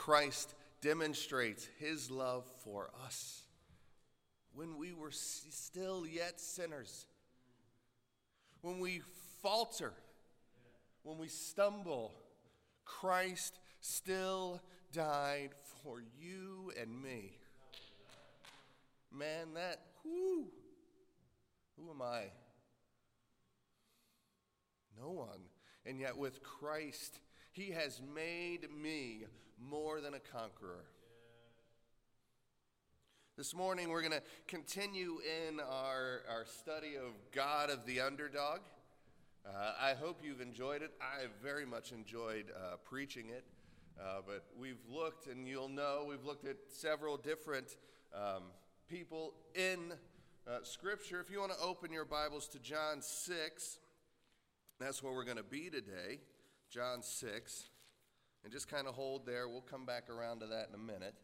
Christ 0.00 0.54
demonstrates 0.80 1.68
his 1.78 2.10
love 2.10 2.46
for 2.64 2.88
us. 3.04 3.42
When 4.54 4.78
we 4.78 4.94
were 4.94 5.10
still 5.10 6.06
yet 6.06 6.40
sinners, 6.40 7.04
when 8.62 8.80
we 8.80 9.02
falter, 9.42 9.92
when 11.02 11.18
we 11.18 11.28
stumble, 11.28 12.14
Christ 12.86 13.58
still 13.82 14.62
died 14.90 15.50
for 15.82 16.00
you 16.18 16.72
and 16.80 17.02
me. 17.02 17.36
Man, 19.12 19.52
that, 19.52 19.82
whoo, 20.02 20.46
who 21.76 21.90
am 21.90 22.00
I? 22.00 22.22
No 24.98 25.10
one. 25.10 25.42
And 25.84 26.00
yet, 26.00 26.16
with 26.16 26.42
Christ, 26.42 27.20
He 27.52 27.72
has 27.72 28.00
made 28.14 28.66
me 28.74 29.26
more 29.68 30.00
than 30.00 30.14
a 30.14 30.18
conqueror. 30.18 30.84
This 33.36 33.54
morning, 33.54 33.88
we're 33.88 34.02
going 34.02 34.12
to 34.12 34.22
continue 34.48 35.18
in 35.48 35.60
our, 35.60 36.22
our 36.28 36.44
study 36.44 36.96
of 36.96 37.12
God 37.34 37.70
of 37.70 37.86
the 37.86 38.00
underdog. 38.00 38.60
Uh, 39.46 39.72
I 39.80 39.94
hope 39.94 40.20
you've 40.22 40.40
enjoyed 40.40 40.82
it. 40.82 40.92
I 41.00 41.26
very 41.42 41.64
much 41.64 41.92
enjoyed 41.92 42.46
uh, 42.54 42.76
preaching 42.84 43.30
it. 43.30 43.44
Uh, 43.98 44.20
but 44.26 44.44
we've 44.58 44.80
looked, 44.90 45.26
and 45.26 45.46
you'll 45.46 45.68
know, 45.68 46.06
we've 46.08 46.24
looked 46.24 46.46
at 46.46 46.56
several 46.68 47.16
different 47.16 47.76
um, 48.14 48.44
people 48.88 49.34
in 49.54 49.92
uh, 50.46 50.58
Scripture. 50.62 51.20
If 51.20 51.30
you 51.30 51.40
want 51.40 51.52
to 51.52 51.58
open 51.60 51.92
your 51.92 52.04
Bibles 52.04 52.48
to 52.48 52.58
John 52.58 53.00
6, 53.00 53.78
that's 54.78 55.02
where 55.02 55.12
we're 55.12 55.24
going 55.24 55.36
to 55.36 55.42
be 55.42 55.70
today. 55.70 56.20
John 56.70 57.02
6. 57.02 57.64
And 58.42 58.52
just 58.52 58.68
kind 58.68 58.86
of 58.86 58.94
hold 58.94 59.26
there. 59.26 59.48
We'll 59.48 59.60
come 59.60 59.84
back 59.84 60.08
around 60.08 60.40
to 60.40 60.46
that 60.46 60.68
in 60.68 60.74
a 60.74 60.78
minute. 60.78 61.14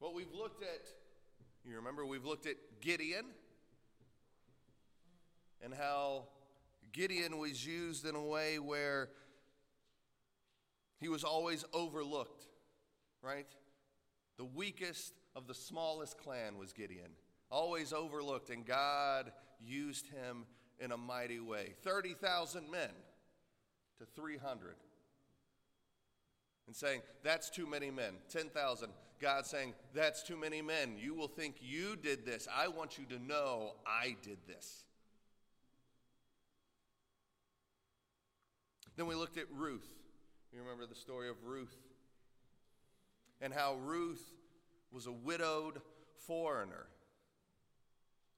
Well, 0.00 0.14
we've 0.14 0.32
looked 0.32 0.62
at, 0.62 0.86
you 1.64 1.76
remember, 1.76 2.04
we've 2.04 2.24
looked 2.24 2.46
at 2.46 2.56
Gideon 2.80 3.24
and 5.62 5.72
how 5.72 6.24
Gideon 6.92 7.38
was 7.38 7.66
used 7.66 8.06
in 8.06 8.14
a 8.14 8.22
way 8.22 8.58
where 8.58 9.08
he 11.00 11.08
was 11.08 11.24
always 11.24 11.64
overlooked, 11.72 12.44
right? 13.22 13.46
The 14.36 14.44
weakest 14.44 15.12
of 15.34 15.46
the 15.46 15.54
smallest 15.54 16.18
clan 16.18 16.58
was 16.58 16.72
Gideon, 16.72 17.10
always 17.50 17.92
overlooked, 17.92 18.50
and 18.50 18.64
God 18.64 19.32
used 19.60 20.06
him 20.06 20.46
in 20.78 20.92
a 20.92 20.96
mighty 20.96 21.40
way. 21.40 21.74
30,000 21.82 22.70
men 22.70 22.90
to 24.04 24.20
300. 24.20 24.74
And 26.66 26.74
saying, 26.74 27.02
that's 27.22 27.50
too 27.50 27.66
many 27.66 27.90
men. 27.90 28.14
10,000. 28.30 28.88
God 29.20 29.46
saying, 29.46 29.74
that's 29.94 30.22
too 30.22 30.36
many 30.36 30.62
men. 30.62 30.96
You 30.98 31.14
will 31.14 31.28
think 31.28 31.56
you 31.60 31.96
did 31.96 32.24
this. 32.24 32.48
I 32.54 32.68
want 32.68 32.98
you 32.98 33.04
to 33.16 33.22
know 33.22 33.72
I 33.86 34.16
did 34.22 34.38
this. 34.46 34.84
Then 38.96 39.06
we 39.06 39.14
looked 39.14 39.38
at 39.38 39.46
Ruth. 39.52 39.88
You 40.52 40.60
remember 40.60 40.86
the 40.86 40.94
story 40.94 41.28
of 41.28 41.36
Ruth 41.44 41.74
and 43.40 43.52
how 43.52 43.74
Ruth 43.84 44.22
was 44.92 45.06
a 45.06 45.12
widowed 45.12 45.80
foreigner. 46.26 46.86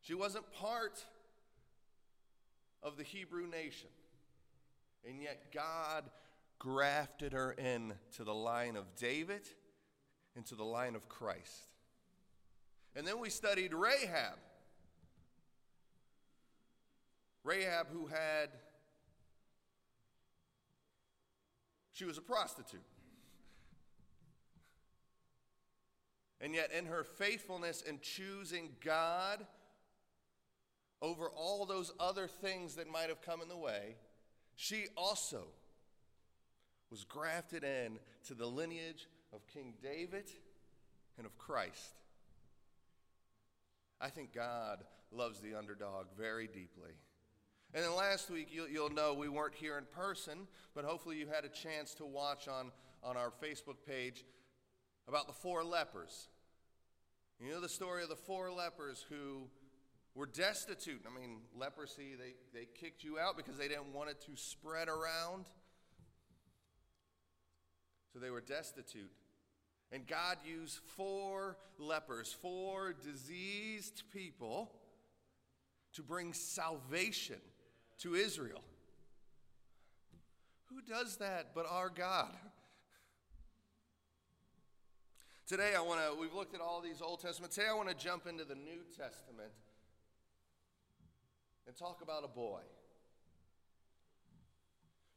She 0.01 0.14
wasn't 0.14 0.51
part 0.53 1.05
of 2.83 2.97
the 2.97 3.03
Hebrew 3.03 3.47
nation, 3.47 3.89
and 5.06 5.22
yet 5.22 5.52
God 5.52 6.04
grafted 6.58 7.32
her 7.32 7.52
in 7.52 7.94
to 8.16 8.24
the 8.24 8.34
line 8.34 8.76
of 8.76 8.96
David 8.96 9.42
and 10.34 10.44
to 10.46 10.54
the 10.54 10.64
line 10.64 10.94
of 10.94 11.08
Christ. 11.08 11.68
And 12.94 13.06
then 13.06 13.20
we 13.20 13.30
studied 13.30 13.72
Rahab. 13.72 14.38
Rahab, 17.45 17.86
who 17.92 18.06
had 18.06 18.50
She 21.96 22.05
was 22.05 22.18
a 22.18 22.20
prostitute. 22.20 22.83
And 26.42 26.55
yet, 26.55 26.70
in 26.70 26.84
her 26.84 27.05
faithfulness 27.05 27.80
in 27.80 28.00
choosing 28.02 28.72
God 28.84 29.46
over 31.00 31.30
all 31.30 31.64
those 31.64 31.92
other 31.98 32.27
things 32.27 32.74
that 32.74 32.86
might 32.86 33.08
have 33.08 33.22
come 33.22 33.40
in 33.40 33.48
the 33.48 33.56
way, 33.56 33.96
she 34.56 34.86
also 34.96 35.44
was 36.90 37.05
grafted 37.05 37.62
in 37.62 37.98
to 38.27 38.34
the 38.34 38.46
lineage 38.46 39.06
of 39.33 39.46
King 39.46 39.74
David 39.83 40.30
and 41.18 41.27
of 41.27 41.36
Christ. 41.39 41.94
I 44.00 44.08
think 44.08 44.34
God 44.34 44.84
loves 45.12 45.40
the 45.40 45.55
underdog 45.55 46.06
very 46.18 46.46
deeply. 46.46 46.92
And 47.74 47.84
then 47.84 47.95
last 47.95 48.30
week, 48.30 48.48
you'll, 48.50 48.68
you'll 48.68 48.90
know 48.90 49.14
we 49.14 49.28
weren't 49.28 49.55
here 49.55 49.77
in 49.77 49.84
person, 49.84 50.46
but 50.74 50.84
hopefully 50.84 51.16
you 51.16 51.27
had 51.27 51.45
a 51.45 51.48
chance 51.48 51.95
to 51.95 52.06
watch 52.06 52.48
on, 52.48 52.70
on 53.02 53.16
our 53.16 53.30
Facebook 53.42 53.77
page 53.86 54.24
about 55.08 55.27
the 55.27 55.33
four 55.33 55.64
lepers. 55.64 56.28
You 57.40 57.50
know 57.50 57.61
the 57.61 57.68
story 57.68 58.02
of 58.02 58.08
the 58.08 58.16
four 58.16 58.50
lepers 58.50 59.05
who 59.08 59.48
were 60.16 60.27
destitute. 60.27 61.02
I 61.06 61.20
mean, 61.20 61.40
leprosy, 61.54 62.14
they, 62.18 62.58
they 62.58 62.66
kicked 62.74 63.04
you 63.04 63.18
out 63.18 63.36
because 63.36 63.58
they 63.58 63.68
didn't 63.68 63.92
want 63.92 64.08
it 64.08 64.20
to 64.22 64.32
spread 64.34 64.88
around. 64.88 65.44
So 68.12 68.18
they 68.18 68.30
were 68.30 68.40
destitute. 68.40 69.12
And 69.92 70.06
God 70.06 70.38
used 70.44 70.78
four 70.96 71.58
lepers, 71.78 72.32
four 72.32 72.94
diseased 72.94 74.04
people, 74.12 74.72
to 75.92 76.02
bring 76.02 76.33
salvation 76.33 77.40
to 77.98 78.14
Israel. 78.14 78.62
Who 80.70 80.80
does 80.80 81.18
that 81.18 81.54
but 81.54 81.66
our 81.70 81.90
God? 81.90 82.34
Today 85.46 85.74
I 85.77 85.80
want 85.80 86.00
to 86.00 86.20
we've 86.20 86.34
looked 86.34 86.54
at 86.54 86.60
all 86.60 86.80
these 86.80 87.00
Old 87.00 87.20
Testament. 87.20 87.52
Today 87.52 87.68
I 87.70 87.74
want 87.74 87.88
to 87.88 87.94
jump 87.94 88.27
into 88.27 88.44
the 88.44 88.56
New 88.56 88.83
Testament 88.96 89.52
and 91.66 91.77
talk 91.77 92.00
about 92.02 92.24
a 92.24 92.28
boy. 92.28 92.60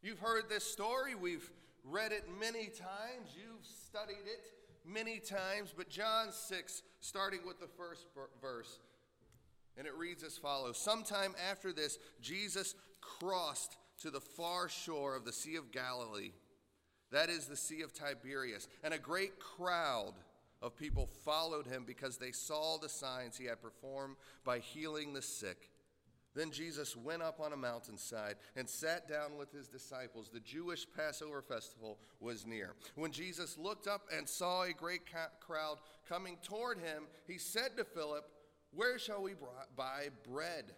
You've 0.01 0.19
heard 0.19 0.49
this 0.49 0.63
story, 0.63 1.15
we've 1.15 1.49
read 1.83 2.11
it 2.11 2.25
many 2.39 2.67
times, 2.67 3.35
you've 3.35 3.65
studied 3.65 4.25
it 4.25 4.41
many 4.85 5.19
times, 5.19 5.73
but 5.75 5.89
John 5.89 6.31
6 6.31 6.81
starting 7.01 7.41
with 7.45 7.59
the 7.59 7.67
first 7.67 8.05
verse 8.41 8.79
and 9.79 9.87
it 9.87 9.95
reads 9.95 10.23
as 10.23 10.37
follows 10.37 10.77
Sometime 10.77 11.33
after 11.49 11.71
this, 11.71 11.97
Jesus 12.21 12.75
crossed 13.01 13.77
to 14.01 14.11
the 14.11 14.19
far 14.19 14.69
shore 14.69 15.15
of 15.15 15.25
the 15.25 15.33
Sea 15.33 15.55
of 15.55 15.71
Galilee. 15.71 16.33
That 17.11 17.29
is 17.29 17.47
the 17.47 17.55
Sea 17.55 17.81
of 17.81 17.93
Tiberias. 17.93 18.67
And 18.83 18.93
a 18.93 18.99
great 18.99 19.39
crowd 19.39 20.13
of 20.61 20.75
people 20.75 21.09
followed 21.23 21.65
him 21.65 21.85
because 21.87 22.17
they 22.17 22.31
saw 22.31 22.77
the 22.77 22.89
signs 22.89 23.37
he 23.37 23.45
had 23.45 23.61
performed 23.61 24.17
by 24.43 24.59
healing 24.59 25.13
the 25.13 25.21
sick. 25.21 25.69
Then 26.35 26.51
Jesus 26.51 26.95
went 26.95 27.23
up 27.23 27.39
on 27.39 27.53
a 27.53 27.57
mountainside 27.57 28.35
and 28.55 28.69
sat 28.69 29.09
down 29.09 29.35
with 29.37 29.51
his 29.51 29.67
disciples. 29.67 30.29
The 30.31 30.39
Jewish 30.39 30.85
Passover 30.95 31.41
festival 31.41 31.97
was 32.19 32.45
near. 32.45 32.75
When 32.95 33.11
Jesus 33.11 33.57
looked 33.57 33.87
up 33.87 34.03
and 34.15 34.29
saw 34.29 34.63
a 34.63 34.73
great 34.73 35.01
crowd 35.39 35.77
coming 36.07 36.37
toward 36.43 36.77
him, 36.77 37.07
he 37.27 37.37
said 37.37 37.77
to 37.77 37.83
Philip, 37.83 38.25
where 38.71 38.99
shall 38.99 39.23
we 39.23 39.33
buy 39.75 40.09
bread 40.29 40.73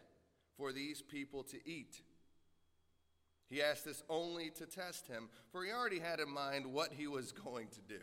for 0.57 0.71
these 0.71 1.01
people 1.01 1.43
to 1.43 1.57
eat? 1.69 2.01
He 3.49 3.61
asked 3.61 3.83
this 3.83 4.01
only 4.09 4.49
to 4.51 4.65
test 4.65 5.07
him, 5.07 5.27
for 5.51 5.65
he 5.65 5.71
already 5.71 5.99
had 5.99 6.21
in 6.21 6.29
mind 6.29 6.65
what 6.65 6.93
he 6.93 7.07
was 7.07 7.31
going 7.45 7.67
to 7.67 7.81
do. 7.81 7.99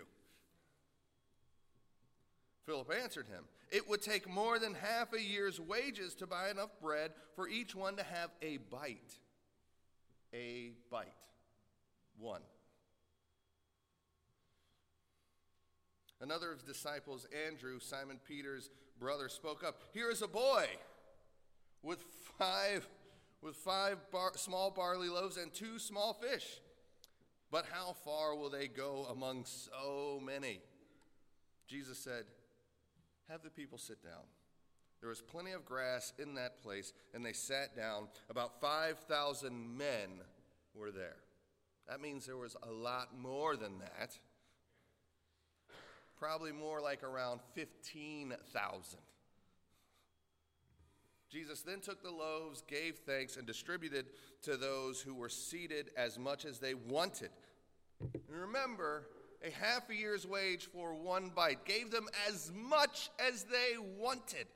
Philip 2.67 2.93
answered 3.03 3.29
him, 3.29 3.45
It 3.71 3.89
would 3.89 4.01
take 4.01 4.29
more 4.29 4.59
than 4.59 4.75
half 4.75 5.13
a 5.13 5.21
year's 5.21 5.61
wages 5.61 6.15
to 6.17 6.27
buy 6.27 6.51
enough 6.51 6.71
bread 6.81 7.13
for 7.37 7.49
each 7.49 7.75
one 7.75 7.97
to 7.97 8.03
have 8.03 8.31
a 8.41 8.57
bite. 8.57 9.19
A 10.33 10.73
bite. 10.91 11.13
One. 12.19 12.41
Another 16.21 16.51
of 16.51 16.61
his 16.61 16.67
disciples, 16.67 17.27
Andrew, 17.47 17.79
Simon 17.79 18.19
Peter's 18.27 18.71
brother, 18.99 19.29
spoke 19.29 19.63
up 19.63 19.83
Here 19.93 20.11
is 20.11 20.23
a 20.23 20.29
boy 20.29 20.67
with 21.83 22.05
five, 22.39 22.89
with 23.43 23.55
five 23.55 23.99
bar, 24.11 24.33
small 24.35 24.71
barley 24.71 25.09
loaves 25.09 25.37
and 25.37 25.53
two 25.55 25.79
small 25.79 26.15
fish. 26.15 26.61
But 27.51 27.67
how 27.71 27.95
far 28.05 28.35
will 28.35 28.51
they 28.51 28.67
go 28.67 29.07
among 29.11 29.45
so 29.45 30.21
many? 30.25 30.61
Jesus 31.67 31.99
said, 31.99 32.25
Have 33.29 33.43
the 33.43 33.51
people 33.51 33.79
sit 33.79 34.03
down. 34.03 34.25
There 35.01 35.11
was 35.11 35.21
plenty 35.21 35.53
of 35.53 35.65
grass 35.65 36.13
in 36.19 36.35
that 36.35 36.63
place, 36.63 36.93
and 37.15 37.25
they 37.25 37.33
sat 37.33 37.77
down. 37.77 38.09
About 38.31 38.61
5,000 38.61 39.77
men 39.77 40.23
were 40.75 40.91
there. 40.91 41.17
That 41.89 42.01
means 42.01 42.27
there 42.27 42.37
was 42.37 42.57
a 42.63 42.71
lot 42.71 43.17
more 43.19 43.57
than 43.57 43.79
that. 43.79 44.19
Probably 46.19 46.53
more 46.53 46.81
like 46.81 47.05
around 47.05 47.41
15,000. 47.55 48.99
Jesus 51.31 51.61
then 51.61 51.81
took 51.81 52.03
the 52.03 52.11
loaves, 52.11 52.63
gave 52.67 52.97
thanks, 52.97 53.37
and 53.37 53.47
distributed 53.47 54.07
to 54.43 54.57
those 54.57 55.01
who 55.01 55.15
were 55.15 55.29
seated 55.29 55.91
as 55.97 56.19
much 56.19 56.45
as 56.45 56.59
they 56.59 56.75
wanted. 56.75 57.31
And 58.01 58.41
remember, 58.41 59.07
a 59.45 59.51
half 59.51 59.89
a 59.91 59.95
year's 59.95 60.27
wage 60.27 60.67
for 60.67 60.95
one 60.95 61.31
bite 61.35 61.65
gave 61.65 61.91
them 61.91 62.09
as 62.29 62.51
much 62.55 63.11
as 63.19 63.45
they 63.45 63.77
wanted. 63.99 64.47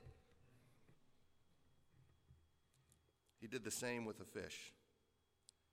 He 3.39 3.47
did 3.47 3.63
the 3.63 3.71
same 3.71 4.05
with 4.05 4.17
the 4.17 4.25
fish. 4.25 4.71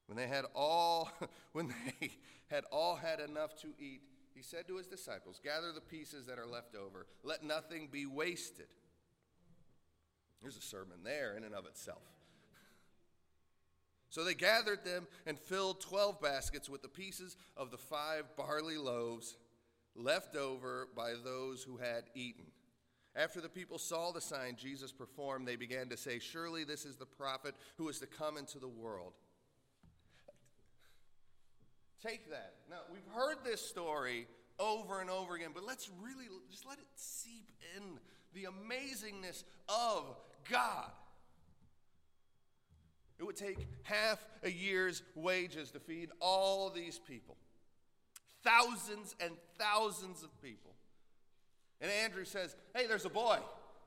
When 0.07 0.17
they 0.17 0.27
had 0.27 0.45
all 0.55 1.11
when 1.53 1.69
they 2.01 2.11
had 2.49 2.65
all 2.73 2.97
had 2.97 3.21
enough 3.21 3.55
to 3.63 3.69
eat, 3.79 4.03
he 4.35 4.43
said 4.43 4.67
to 4.69 4.77
his 4.77 4.87
disciples, 4.87 5.41
"Gather 5.43 5.73
the 5.73 5.81
pieces 5.81 6.27
that 6.27 6.39
are 6.39 6.47
left 6.47 6.75
over. 6.75 7.07
Let 7.23 7.45
nothing 7.45 7.89
be 7.91 8.07
wasted." 8.07 8.67
There's 10.43 10.57
a 10.57 10.63
sermon 10.63 11.05
there 11.05 11.37
in 11.37 11.45
and 11.45 11.55
of 11.55 11.67
itself. 11.67 12.03
So 14.11 14.25
they 14.25 14.35
gathered 14.35 14.85
them 14.85 15.07
and 15.25 15.39
filled 15.39 15.81
12 15.81 16.21
baskets 16.21 16.69
with 16.69 16.83
the 16.83 16.89
pieces 16.89 17.37
of 17.57 17.71
the 17.71 17.79
five 17.79 18.25
barley 18.37 18.77
loaves 18.77 19.37
left 19.95 20.37
over 20.37 20.89
by 20.97 21.15
those 21.25 21.63
who 21.63 21.77
had 21.77 22.05
eaten. 22.15 22.45
After 23.15 23.41
the 23.41 23.49
people 23.49 23.79
saw 23.79 24.13
the 24.13 24.21
sign 24.21 24.57
Jesus 24.57 24.93
performed, 24.93 25.47
they 25.47 25.57
began 25.57 25.89
to 25.89 25.97
say, 25.97 26.19
Surely 26.19 26.65
this 26.65 26.85
is 26.85 26.97
the 26.97 27.07
prophet 27.07 27.55
who 27.77 27.89
is 27.89 27.99
to 28.01 28.07
come 28.07 28.37
into 28.37 28.59
the 28.59 28.69
world. 28.69 29.15
Take 32.03 32.31
that. 32.31 32.55
Now, 32.69 32.79
we've 32.93 33.07
heard 33.15 33.39
this 33.45 33.61
story 33.61 34.27
over 34.59 35.01
and 35.01 35.11
over 35.11 35.35
again, 35.35 35.51
but 35.55 35.65
let's 35.65 35.91
really 36.01 36.27
just 36.51 36.67
let 36.67 36.79
it 36.79 36.87
seep 36.95 37.51
in 37.77 37.99
the 38.33 38.49
amazingness 38.49 39.45
of 39.69 40.17
God. 40.49 40.91
It 43.21 43.27
would 43.27 43.37
take 43.37 43.67
half 43.83 44.25
a 44.43 44.51
year's 44.51 45.03
wages 45.15 45.71
to 45.73 45.79
feed 45.79 46.09
all 46.21 46.71
these 46.71 46.99
people. 46.99 47.37
Thousands 48.43 49.15
and 49.21 49.33
thousands 49.59 50.23
of 50.23 50.31
people. 50.41 50.73
And 51.83 51.91
Andrew 51.91 52.25
says, 52.25 52.57
Hey, 52.75 52.87
there's 52.87 53.05
a 53.05 53.11
boy, 53.11 53.37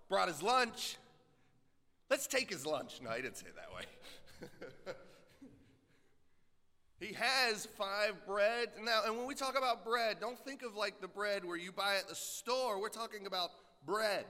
brought 0.08 0.28
his 0.28 0.44
lunch. 0.44 0.98
Let's 2.12 2.28
take 2.28 2.52
his 2.52 2.64
lunch. 2.64 3.00
No, 3.02 3.10
he 3.10 3.24
didn't 3.24 3.38
say 3.38 3.48
it 3.48 3.56
that 3.56 3.74
way. 3.76 4.94
he 7.08 7.14
has 7.14 7.66
five 7.76 8.14
bread. 8.28 8.70
Now, 8.84 9.02
and 9.08 9.18
when 9.18 9.26
we 9.26 9.34
talk 9.34 9.58
about 9.58 9.84
bread, 9.84 10.18
don't 10.22 10.38
think 10.46 10.62
of 10.62 10.76
like 10.76 11.02
the 11.02 11.08
bread 11.08 11.44
where 11.44 11.58
you 11.58 11.72
buy 11.72 11.96
at 11.98 12.08
the 12.08 12.14
store. 12.14 12.80
We're 12.80 12.90
talking 12.90 13.26
about 13.26 13.50
bread. 13.84 14.26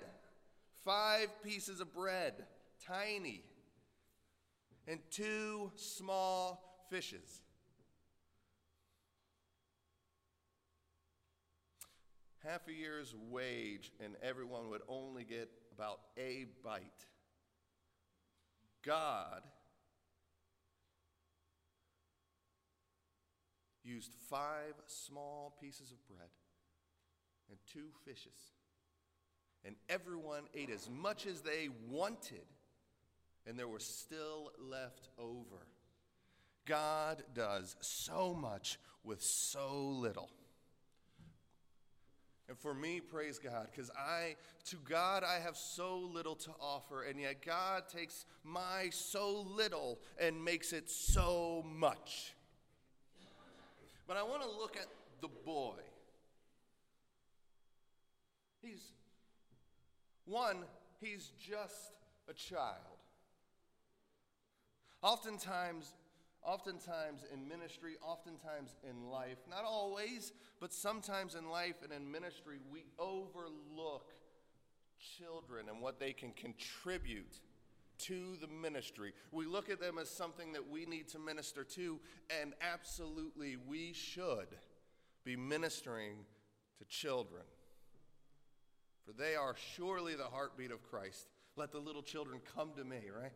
Five 0.86 1.28
pieces 1.44 1.82
of 1.82 1.94
bread, 1.94 2.46
tiny, 2.88 3.42
and 4.88 5.00
two 5.10 5.72
small 5.76 6.86
fishes. 6.90 7.42
Half 12.44 12.68
a 12.68 12.74
year's 12.74 13.16
wage, 13.30 13.92
and 14.04 14.16
everyone 14.22 14.70
would 14.70 14.82
only 14.90 15.24
get 15.24 15.50
about 15.74 16.02
a 16.18 16.46
bite. 16.64 17.06
God 18.86 19.44
used 23.84 24.12
five 24.30 24.74
small 24.88 25.56
pieces 25.62 25.92
of 25.92 26.06
bread 26.08 26.30
and 27.50 27.58
two 27.72 27.88
fishes 28.04 28.52
and 29.66 29.76
everyone 29.90 30.44
ate 30.54 30.70
as 30.70 30.90
much 30.90 31.26
as 31.26 31.42
they 31.42 31.70
wanted, 31.90 32.46
and 33.48 33.58
there 33.58 33.68
was 33.68 33.86
still 33.86 34.52
left 34.60 35.10
over. 35.18 35.68
God 36.66 37.24
does 37.34 37.76
so 37.82 38.34
much 38.34 38.80
with 39.04 39.22
so 39.22 39.76
little. 39.76 40.30
And 42.50 42.58
for 42.58 42.74
me, 42.74 43.00
praise 43.00 43.40
God, 43.40 43.68
because 43.72 43.90
I, 43.92 44.36
to 44.66 44.76
God, 44.88 45.24
I 45.24 45.40
have 45.40 45.56
so 45.56 45.98
little 45.98 46.36
to 46.36 46.52
offer, 46.60 47.04
and 47.04 47.20
yet 47.20 47.46
God 47.46 47.84
takes 47.88 48.26
my 48.44 48.90
so 48.92 49.42
little 49.42 50.00
and 50.20 50.44
makes 50.44 50.74
it 50.74 50.90
so 50.90 51.64
much. 51.66 52.34
But 54.08 54.18
I 54.18 54.24
want 54.24 54.42
to 54.42 54.50
look 54.50 54.76
at 54.76 54.88
the 55.22 55.30
boy. 55.46 55.80
He's 58.62 58.92
one, 60.26 60.64
he's 61.02 61.32
just 61.40 61.94
a 62.30 62.34
child. 62.34 62.93
Oftentimes, 65.04 65.94
oftentimes 66.42 67.26
in 67.32 67.48
ministry, 67.48 67.96
oftentimes 68.02 68.76
in 68.90 69.10
life, 69.10 69.38
not 69.50 69.64
always, 69.66 70.32
but 70.60 70.74
sometimes 70.74 71.36
in 71.36 71.50
life 71.50 71.76
and 71.84 71.92
in 71.92 72.10
ministry, 72.10 72.58
we 72.72 72.86
overlook 72.98 74.14
children 75.18 75.68
and 75.70 75.82
what 75.82 76.00
they 76.00 76.14
can 76.14 76.32
contribute 76.32 77.40
to 78.00 78.38
the 78.42 78.48
ministry. 78.48 79.14
We 79.32 79.46
look 79.46 79.70
at 79.70 79.80
them 79.80 79.98
as 79.98 80.10
something 80.10 80.54
that 80.54 80.70
we 80.70 80.86
need 80.86 81.10
to 81.10 81.20
minister 81.20 81.64
to, 81.64 82.00
and 82.42 82.54
absolutely 82.62 83.58
we 83.58 83.94
should 83.94 84.48
be 85.24 85.36
ministering 85.36 86.16
to 86.80 86.86
children 86.86 87.44
for 89.06 89.12
they 89.12 89.36
are 89.36 89.56
surely 89.76 90.16
the 90.16 90.24
heartbeat 90.24 90.72
of 90.72 90.82
Christ. 90.84 91.28
Let 91.56 91.72
the 91.72 91.80
little 91.80 92.02
children 92.02 92.40
come 92.56 92.72
to 92.78 92.84
me, 92.84 93.02
right? 93.16 93.32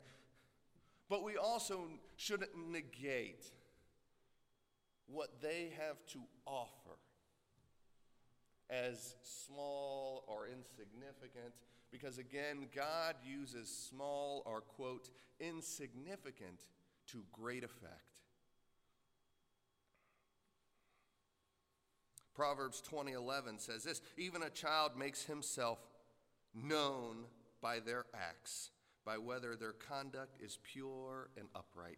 But 1.10 1.24
we 1.24 1.38
also 1.38 1.88
shouldn't 2.18 2.56
negate 2.70 3.46
what 5.08 5.42
they 5.42 5.72
have 5.78 6.06
to 6.08 6.20
offer 6.46 6.98
as 8.70 9.16
small 9.24 10.26
or 10.28 10.48
insignificant, 10.48 11.54
because 11.92 12.18
again, 12.18 12.68
God 12.76 13.16
uses 13.24 13.70
small 13.70 14.44
or, 14.46 14.60
quote, 14.60 15.10
insignificant 15.40 16.66
to 17.08 17.24
great 17.32 17.64
effect. 17.64 18.24
Proverbs 22.36 22.82
20:11 22.82 23.60
says 23.60 23.84
this, 23.84 24.02
even 24.18 24.44
a 24.44 24.50
child 24.50 24.98
makes 24.98 25.24
himself 25.24 25.80
known 26.54 27.26
by 27.62 27.80
their 27.80 28.06
acts, 28.14 28.70
by 29.08 29.18
whether 29.18 29.56
their 29.56 29.72
conduct 29.72 30.38
is 30.44 30.60
pure 30.64 31.30
and 31.38 31.48
upright. 31.56 31.98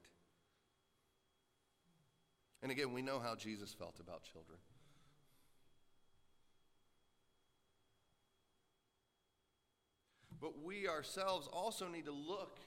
And 2.61 2.71
again, 2.71 2.93
we 2.93 3.01
know 3.01 3.19
how 3.19 3.35
Jesus 3.35 3.73
felt 3.73 3.99
about 3.99 4.21
children. 4.21 4.59
But 10.39 10.61
we 10.63 10.87
ourselves 10.87 11.49
also 11.51 11.87
need 11.87 12.05
to 12.05 12.11
look. 12.11 12.59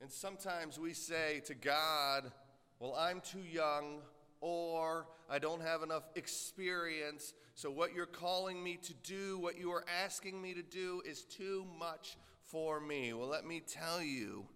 And 0.00 0.10
sometimes 0.10 0.80
we 0.80 0.94
say 0.94 1.40
to 1.46 1.54
God, 1.54 2.32
Well, 2.80 2.96
I'm 2.98 3.20
too 3.20 3.44
young, 3.48 4.00
or 4.40 5.06
I 5.30 5.38
don't 5.38 5.62
have 5.62 5.84
enough 5.84 6.08
experience. 6.16 7.34
So, 7.54 7.70
what 7.70 7.94
you're 7.94 8.06
calling 8.06 8.62
me 8.62 8.78
to 8.82 8.94
do, 8.94 9.38
what 9.38 9.58
you 9.58 9.70
are 9.70 9.84
asking 10.04 10.42
me 10.42 10.54
to 10.54 10.62
do, 10.62 11.02
is 11.06 11.22
too 11.22 11.64
much 11.78 12.16
for 12.50 12.80
me. 12.80 13.12
Well, 13.12 13.28
let 13.28 13.46
me 13.46 13.60
tell 13.60 14.02
you 14.02 14.46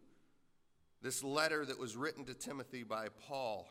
this 1.02 1.22
letter 1.22 1.64
that 1.64 1.78
was 1.78 1.96
written 1.96 2.24
to 2.26 2.34
Timothy 2.34 2.82
by 2.82 3.08
Paul 3.08 3.68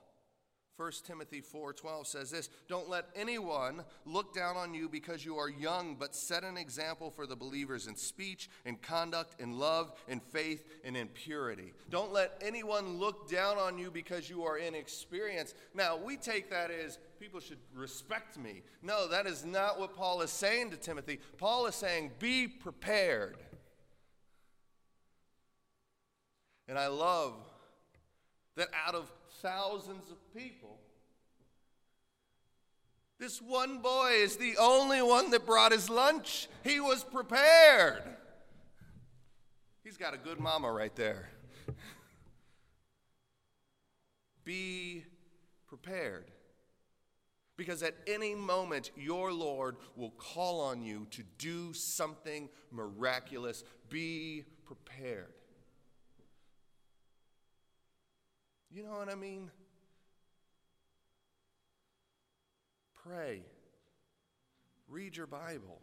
1 0.81 1.05
Timothy 1.05 1.41
4:12 1.41 2.07
says 2.07 2.31
this, 2.31 2.49
"Don't 2.67 2.89
let 2.89 3.09
anyone 3.13 3.85
look 4.03 4.33
down 4.33 4.57
on 4.57 4.73
you 4.73 4.89
because 4.89 5.23
you 5.23 5.37
are 5.37 5.47
young, 5.47 5.95
but 5.95 6.15
set 6.15 6.43
an 6.43 6.57
example 6.57 7.11
for 7.11 7.27
the 7.27 7.35
believers 7.35 7.85
in 7.85 7.95
speech, 7.95 8.49
in 8.65 8.77
conduct, 8.77 9.39
in 9.39 9.59
love, 9.59 9.93
in 10.07 10.19
faith, 10.19 10.67
and 10.83 10.97
in 10.97 11.09
purity." 11.09 11.75
Don't 11.89 12.11
let 12.11 12.35
anyone 12.41 12.97
look 12.97 13.29
down 13.29 13.59
on 13.59 13.77
you 13.77 13.91
because 13.91 14.27
you 14.27 14.43
are 14.43 14.57
inexperienced. 14.57 15.55
Now, 15.75 15.97
we 15.97 16.17
take 16.17 16.49
that 16.49 16.71
as 16.71 16.97
people 17.19 17.39
should 17.39 17.59
respect 17.75 18.37
me. 18.37 18.63
No, 18.81 19.07
that 19.07 19.27
is 19.27 19.45
not 19.45 19.77
what 19.79 19.93
Paul 19.93 20.23
is 20.23 20.31
saying 20.31 20.71
to 20.71 20.77
Timothy. 20.77 21.17
Paul 21.37 21.67
is 21.67 21.75
saying, 21.75 22.15
"Be 22.17 22.47
prepared." 22.47 23.37
And 26.71 26.79
I 26.79 26.87
love 26.87 27.33
that 28.55 28.69
out 28.87 28.95
of 28.95 29.11
thousands 29.41 30.09
of 30.09 30.33
people. 30.33 30.79
This 33.19 33.41
one 33.41 33.79
boy 33.79 34.11
is 34.13 34.37
the 34.37 34.55
only 34.57 35.01
one 35.01 35.31
that 35.31 35.45
brought 35.45 35.73
his 35.73 35.89
lunch. 35.89 36.47
He 36.63 36.79
was 36.79 37.03
prepared. 37.03 38.03
He's 39.83 39.97
got 39.97 40.13
a 40.13 40.17
good 40.17 40.39
mama 40.39 40.71
right 40.71 40.95
there. 40.95 41.27
Be 44.45 45.03
prepared. 45.67 46.31
Because 47.57 47.83
at 47.83 47.95
any 48.07 48.33
moment, 48.33 48.91
your 48.95 49.33
Lord 49.33 49.75
will 49.97 50.11
call 50.11 50.61
on 50.61 50.81
you 50.83 51.05
to 51.11 51.23
do 51.37 51.73
something 51.73 52.47
miraculous. 52.71 53.65
Be 53.89 54.45
prepared. 54.63 55.33
You 58.73 58.83
know 58.83 58.91
what 58.91 59.09
I 59.09 59.15
mean? 59.15 59.51
Pray. 63.03 63.43
Read 64.87 65.17
your 65.17 65.27
Bible. 65.27 65.81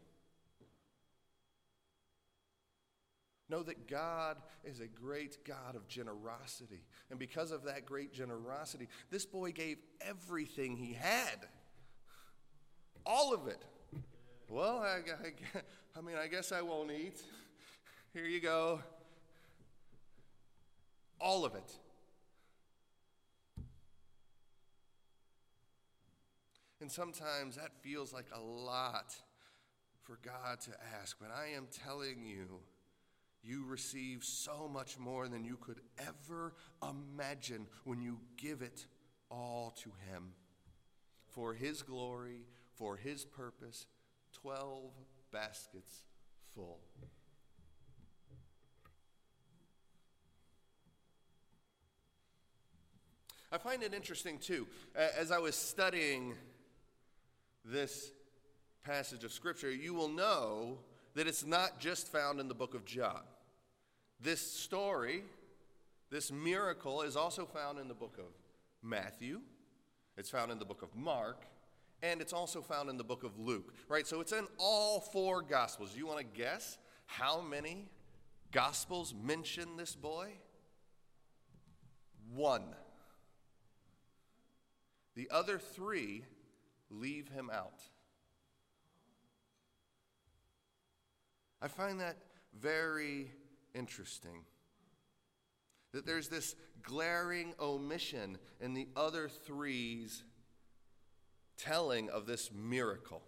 Know 3.51 3.63
that 3.63 3.89
God 3.89 4.37
is 4.63 4.81
a 4.81 4.87
great 4.87 5.45
God 5.45 5.75
of 5.75 5.89
generosity. 5.89 6.85
And 7.11 7.19
because 7.19 7.51
of 7.51 7.65
that 7.65 7.87
great 7.87 8.13
generosity, 8.13 8.89
this 9.11 9.25
boy 9.25 9.53
gave 9.53 9.79
everything 10.01 10.77
he 10.77 10.93
had. 10.93 11.47
All 13.07 13.33
of 13.33 13.49
it. 13.49 13.65
Well, 14.51 14.79
I, 14.79 14.99
I, 14.99 15.61
I 15.97 16.01
mean, 16.01 16.17
I 16.17 16.27
guess 16.27 16.53
I 16.53 16.63
won't 16.63 16.91
eat. 16.91 17.23
Here 18.13 18.25
you 18.25 18.41
go. 18.41 18.81
All 21.21 21.45
of 21.45 21.55
it. 21.55 21.73
And 26.89 26.93
sometimes 26.95 27.57
that 27.57 27.83
feels 27.83 28.15
like 28.15 28.29
a 28.33 28.41
lot 28.41 29.15
for 30.05 30.19
God 30.25 30.59
to 30.61 30.71
ask. 30.99 31.19
But 31.21 31.29
I 31.31 31.49
am 31.55 31.67
telling 31.85 32.25
you, 32.25 32.61
you 33.43 33.67
receive 33.67 34.25
so 34.25 34.67
much 34.73 34.99
more 34.99 35.29
than 35.29 35.45
you 35.45 35.59
could 35.59 35.83
ever 35.99 36.55
imagine 36.83 37.67
when 37.85 38.01
you 38.01 38.21
give 38.39 38.63
it 38.63 38.87
all 39.31 39.75
to 39.83 39.91
Him. 40.11 40.33
For 41.27 41.53
His 41.53 41.83
glory, 41.83 42.47
for 42.73 42.97
His 42.97 43.27
purpose, 43.27 43.85
12 44.41 44.91
baskets 45.31 46.05
full. 46.55 46.79
I 53.53 53.59
find 53.59 53.83
it 53.83 53.93
interesting 53.93 54.39
too, 54.39 54.67
as 54.95 55.31
I 55.31 55.39
was 55.39 55.55
studying 55.55 56.33
this 57.71 58.13
passage 58.85 59.25
of 59.25 59.33
Scripture, 59.33 59.71
you 59.71 59.95
will 59.95 60.09
know 60.09 60.79
that 61.15 61.27
it's 61.27 61.45
not 61.45 61.79
just 61.79 62.11
found 62.11 62.41
in 62.41 62.49
the 62.49 62.55
book 62.55 62.75
of 62.75 62.85
John. 62.85 63.23
This 64.21 64.41
story, 64.41 65.23
this 66.11 66.33
miracle, 66.33 67.03
is 67.03 67.17
also 67.17 67.45
found 67.45 67.79
in 67.79 67.89
the 67.89 67.95
book 67.95 68.17
of 68.19 68.33
Matthew, 68.83 69.41
it's 70.17 70.31
found 70.31 70.51
in 70.51 70.59
the 70.59 70.65
book 70.65 70.83
of 70.83 70.95
Mark, 70.97 71.47
and 72.03 72.21
it's 72.21 72.33
also 72.33 72.61
found 72.61 72.89
in 72.89 72.97
the 72.97 73.05
book 73.05 73.25
of 73.25 73.39
Luke, 73.39 73.75
right? 73.89 74.07
So 74.07 74.21
it's 74.21 74.33
in 74.33 74.47
all 74.59 75.01
four 75.01 75.43
Gospels. 75.43 75.97
You 75.97 76.07
want 76.07 76.19
to 76.19 76.25
guess 76.25 76.79
how 77.07 77.41
many 77.41 77.89
Gospels 78.53 79.15
mention 79.15 79.77
this 79.77 79.95
boy? 79.95 80.33
One. 82.33 82.63
The 85.15 85.29
other 85.31 85.59
three 85.59 86.25
leave 86.91 87.29
him 87.29 87.51
out. 87.53 87.83
I 91.61 91.69
find 91.69 92.01
that 92.01 92.17
very 92.59 93.33
interesting. 93.75 94.45
That 95.93 96.07
there's 96.07 96.29
this 96.29 96.55
glaring 96.83 97.55
omission 97.61 98.39
in 98.61 98.75
the 98.75 98.89
other 98.97 99.29
three's 99.29 100.23
telling 101.57 102.09
of 102.11 102.27
this 102.27 102.51
miracle. 102.53 103.23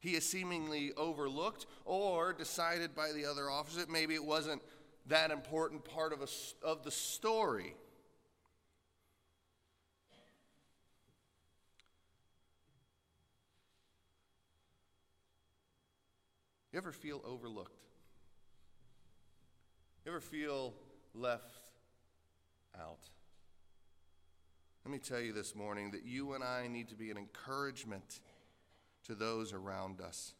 He 0.00 0.14
is 0.14 0.24
seemingly 0.28 0.92
overlooked 0.96 1.66
or 1.84 2.32
decided 2.32 2.94
by 2.94 3.12
the 3.12 3.24
other 3.26 3.50
officers 3.50 3.78
that 3.78 3.90
maybe 3.90 4.14
it 4.14 4.24
wasn't 4.24 4.62
that 5.06 5.30
important 5.30 5.84
part 5.84 6.12
of, 6.12 6.20
a, 6.20 6.28
of 6.66 6.84
the 6.84 6.90
story. 6.90 7.74
You 16.76 16.82
ever 16.82 16.92
feel 16.92 17.22
overlooked? 17.24 17.80
You 20.04 20.12
ever 20.12 20.20
feel 20.20 20.74
left 21.14 21.70
out? 22.78 22.98
Let 24.84 24.92
me 24.92 24.98
tell 24.98 25.20
you 25.20 25.32
this 25.32 25.54
morning 25.54 25.92
that 25.92 26.04
you 26.04 26.34
and 26.34 26.44
I 26.44 26.66
need 26.66 26.90
to 26.90 26.94
be 26.94 27.10
an 27.10 27.16
encouragement 27.16 28.20
to 29.06 29.14
those 29.14 29.54
around 29.54 30.02
us. 30.02 30.34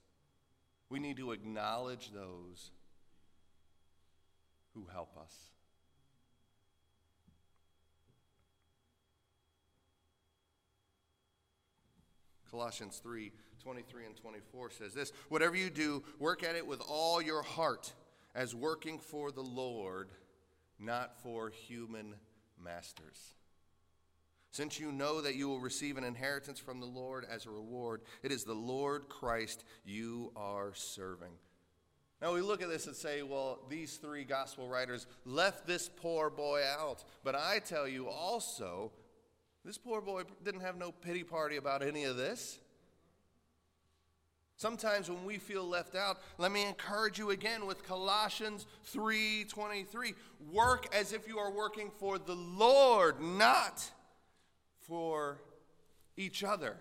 We 0.91 0.99
need 0.99 1.17
to 1.17 1.33
acknowledge 1.33 2.11
those 2.13 2.71
who 4.75 4.89
help 4.93 5.17
us. 5.17 5.33
Colossians 12.51 13.01
3 13.03 13.33
23 13.67 14.07
and 14.07 14.17
24 14.17 14.71
says 14.71 14.95
this 14.95 15.13
Whatever 15.29 15.57
you 15.57 15.71
do, 15.71 16.05
work 16.21 16.45
at 16.45 16.55
it 16.55 16.65
with 16.65 16.81
all 16.89 17.21
your 17.21 17.43
heart, 17.43 17.93
as 18.33 18.55
working 18.55 18.97
for 18.97 19.33
the 19.33 19.43
Lord, 19.43 20.09
not 20.79 21.21
for 21.21 21.51
human 21.51 22.15
masters. 22.63 23.35
Since 24.53 24.79
you 24.79 24.93
know 24.93 25.21
that 25.21 25.35
you 25.35 25.49
will 25.49 25.59
receive 25.59 25.97
an 25.97 26.05
inheritance 26.05 26.61
from 26.61 26.79
the 26.79 26.87
Lord 26.87 27.27
as 27.29 27.45
a 27.45 27.51
reward, 27.51 28.03
it 28.23 28.31
is 28.31 28.45
the 28.45 28.55
Lord 28.55 29.09
Christ 29.09 29.65
you 29.85 30.31
are 30.37 30.73
serving. 30.73 31.33
Now 32.23 32.35
we 32.35 32.43
look 32.43 32.63
at 32.63 32.69
this 32.69 32.87
and 32.87 32.95
say, 32.95 33.23
well, 33.23 33.59
these 33.69 33.97
three 33.97 34.23
gospel 34.23 34.69
writers 34.69 35.09
left 35.25 35.67
this 35.67 35.89
poor 35.89 36.31
boy 36.31 36.63
out. 36.79 37.03
But 37.25 37.35
I 37.35 37.59
tell 37.59 37.89
you 37.89 38.09
also, 38.09 38.93
this 39.65 39.77
poor 39.77 40.01
boy 40.01 40.23
didn't 40.45 40.61
have 40.61 40.77
no 40.77 40.93
pity 40.93 41.25
party 41.25 41.57
about 41.57 41.83
any 41.83 42.05
of 42.05 42.17
this. 42.17 42.61
Sometimes 44.59 45.11
when 45.11 45.25
we 45.27 45.37
feel 45.37 45.65
left 45.65 45.95
out, 45.95 46.19
let 46.39 46.51
me 46.51 46.67
encourage 46.67 47.19
you 47.19 47.31
again 47.31 47.67
with 47.67 47.85
Colossians 47.85 48.67
3:23. 48.85 50.15
Work 50.51 50.95
as 50.95 51.13
if 51.13 51.29
you 51.29 51.39
are 51.39 51.51
working 51.51 51.91
for 51.91 52.19
the 52.19 52.35
Lord, 52.35 53.21
not 53.21 53.93
for 54.79 55.43
each 56.17 56.43
other. 56.43 56.81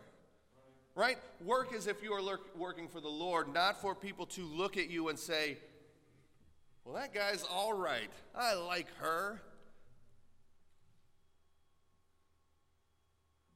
Right? 0.96 1.18
Work 1.42 1.74
as 1.74 1.88
if 1.88 2.02
you 2.02 2.14
are 2.14 2.40
working 2.56 2.88
for 2.88 3.02
the 3.02 3.10
Lord, 3.10 3.50
not 3.50 3.82
for 3.82 3.94
people 3.94 4.26
to 4.28 4.46
look 4.46 4.78
at 4.78 4.88
you 4.88 5.10
and 5.10 5.20
say, 5.20 5.62
"Well, 6.86 6.96
that 6.96 7.14
guy's 7.14 7.44
all 7.44 7.74
right. 7.74 8.10
I 8.34 8.54
like 8.54 8.88
her." 8.96 9.44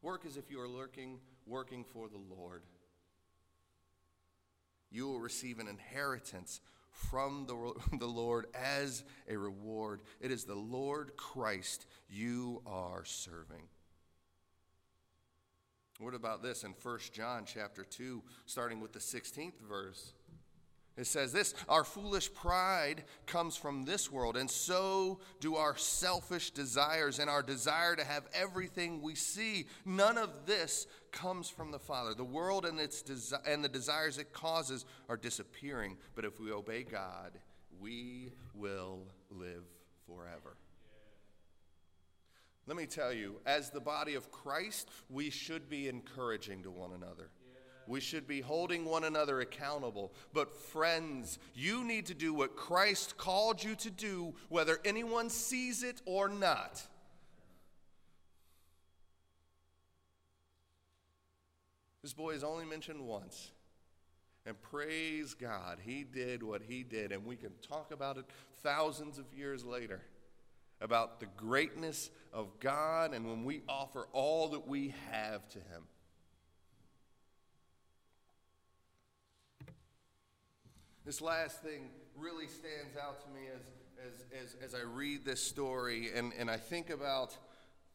Work 0.01 0.25
as 0.25 0.35
if 0.35 0.51
you 0.51 0.59
are 0.59 0.67
lurking, 0.67 1.21
working 1.45 1.85
for 1.85 2.09
the 2.09 2.17
Lord 2.17 2.65
you 4.91 5.08
will 5.08 5.19
receive 5.19 5.60
an 5.60 5.67
inheritance 5.67 6.62
from 6.91 7.46
the, 7.48 7.98
the 7.98 8.08
Lord 8.08 8.48
as 8.53 9.03
a 9.27 9.38
reward. 9.38 10.01
It 10.19 10.31
is 10.31 10.43
the 10.43 10.55
Lord 10.55 11.15
Christ 11.17 11.86
you 12.10 12.62
are 12.65 13.05
serving. 13.05 13.63
What 16.00 16.13
about 16.13 16.41
this 16.41 16.63
in 16.63 16.74
1 16.81 17.00
John 17.12 17.43
chapter 17.46 17.84
2, 17.84 18.24
starting 18.46 18.79
with 18.79 18.93
the 18.93 19.00
16th 19.00 19.60
verse? 19.67 20.13
It 20.98 21.08
says 21.08 21.31
this 21.31 21.53
Our 21.67 21.84
foolish 21.84 22.34
pride 22.34 23.03
comes 23.25 23.55
from 23.55 23.86
this 23.86 24.12
world, 24.12 24.36
and 24.36 24.50
so 24.50 25.19
do 25.39 25.55
our 25.55 25.77
selfish 25.77 26.51
desires 26.51 27.19
and 27.19 27.29
our 27.29 27.41
desire 27.41 27.96
to 27.96 28.03
have 28.03 28.27
everything 28.34 29.01
we 29.01 29.15
see. 29.15 29.67
None 29.86 30.17
of 30.17 30.46
this 30.46 30.88
comes 31.12 31.50
from 31.50 31.72
the 31.72 31.79
Father. 31.79 32.13
The 32.13 32.24
world 32.24 32.65
and, 32.65 32.79
its 32.79 33.01
desi- 33.01 33.48
and 33.48 33.63
the 33.63 33.69
desires 33.69 34.17
it 34.17 34.34
causes 34.34 34.86
are 35.08 35.17
disappearing, 35.17 35.98
but 36.15 36.25
if 36.25 36.39
we 36.39 36.51
obey 36.51 36.84
God, 36.84 37.31
we 37.79 38.34
will 38.53 39.00
live 39.31 39.63
forever. 40.05 40.58
Let 42.67 42.77
me 42.77 42.86
tell 42.86 43.12
you, 43.12 43.38
as 43.48 43.72
the 43.72 43.79
body 43.79 44.13
of 44.13 44.31
Christ, 44.31 44.89
we 45.10 45.31
should 45.31 45.69
be 45.69 45.88
encouraging 45.88 46.62
to 46.63 46.72
one 46.72 46.91
another. 46.91 47.29
We 47.89 48.01
should 48.01 48.27
be 48.27 48.41
holding 48.41 48.86
one 48.86 49.03
another 49.03 49.41
accountable. 49.41 50.13
But, 50.31 50.53
friends, 50.53 51.39
you 51.55 51.84
need 51.84 52.05
to 52.05 52.13
do 52.13 52.36
what 52.36 52.55
Christ 52.55 53.17
called 53.17 53.63
you 53.63 53.74
to 53.77 53.89
do, 53.89 54.36
whether 54.48 54.79
anyone 54.86 55.31
sees 55.31 55.81
it 55.81 56.00
or 56.05 56.29
not. 56.29 56.84
This 62.03 62.13
boy 62.13 62.36
is 62.36 62.43
only 62.43 62.63
mentioned 62.63 63.01
once. 63.01 63.50
And 64.46 64.62
praise 64.62 65.34
God, 65.34 65.79
he 65.84 66.03
did 66.03 66.43
what 66.43 66.62
he 66.62 66.84
did, 66.84 67.12
and 67.12 67.25
we 67.25 67.36
can 67.38 67.53
talk 67.67 67.91
about 67.91 68.17
it 68.17 68.25
thousands 68.62 69.17
of 69.17 69.25
years 69.34 69.65
later. 69.65 70.01
about 70.81 71.19
the 71.19 71.25
greatness 71.38 72.10
of 72.34 72.60
God 72.60 73.13
and 73.13 73.25
when 73.25 73.43
we 73.43 73.62
offer 73.67 74.08
all 74.13 74.50
that 74.50 74.67
we 74.67 74.93
have 75.12 75.48
to 75.50 75.60
Him. 75.60 75.84
This 81.10 81.22
last 81.22 81.63
thing 81.63 81.89
really 82.16 82.46
stands 82.46 82.96
out 82.96 83.20
to 83.24 83.30
me 83.30 83.48
as, 83.51 83.63
as, 84.06 84.54
as, 84.62 84.74
as 84.75 84.80
I 84.80 84.84
read 84.84 85.25
this 85.25 85.42
story 85.42 86.12
and, 86.16 86.32
and 86.38 86.51
I 86.51 86.58
think 86.58 86.92
about 86.92 87.36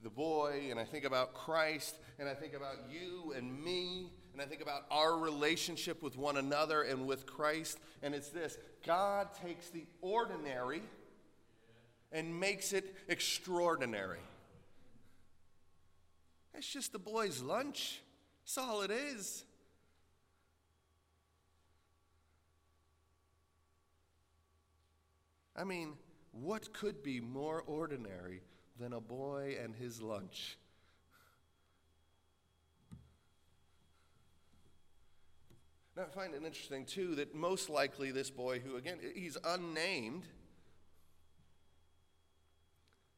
the 0.03 0.11
boy 0.11 0.67
and 0.69 0.81
I 0.81 0.85
think 0.85 1.05
about 1.05 1.33
Christ 1.33 1.95
and 2.19 2.29
I 2.29 2.35
think 2.35 2.55
about 2.55 2.75
you 2.91 3.33
and 3.37 3.63
me 3.63 4.11
and 4.33 4.43
I 4.43 4.47
think 4.47 4.61
about 4.61 4.87
our 4.91 5.17
relationship 5.17 6.03
with 6.03 6.19
one 6.19 6.39
another 6.39 6.83
and 6.83 7.07
with 7.07 7.25
Christ. 7.25 7.79
And 8.03 8.17
it's 8.17 8.31
this 8.31 8.59
God 8.85 9.29
takes 9.41 9.71
the 9.71 9.87
ordinary 10.01 10.83
and 12.11 12.41
makes 12.41 12.73
it 12.73 12.97
extraordinary. 13.07 14.19
It's 16.53 16.67
just 16.67 16.91
the 16.91 16.99
boy's 16.99 17.41
lunch. 17.41 18.03
That's 18.43 18.59
all 18.59 18.83
it 18.83 18.91
is. 18.91 19.45
I 25.57 25.65
mean, 25.65 25.95
what 26.33 26.73
could 26.73 27.03
be 27.03 27.21
more 27.21 27.63
ordinary 27.67 28.43
than 28.79 28.93
a 28.93 29.01
boy 29.01 29.57
and 29.63 29.75
his 29.75 30.03
lunch? 30.03 30.59
Now, 35.97 36.03
I 36.03 36.07
find 36.07 36.35
it 36.35 36.43
interesting, 36.45 36.87
too, 36.87 37.15
that 37.15 37.37
most 37.37 37.71
likely 37.71 38.11
this 38.11 38.29
boy, 38.29 38.59
who, 38.59 38.77
again, 38.77 38.99
he's 39.15 39.37
unnamed, 39.45 40.25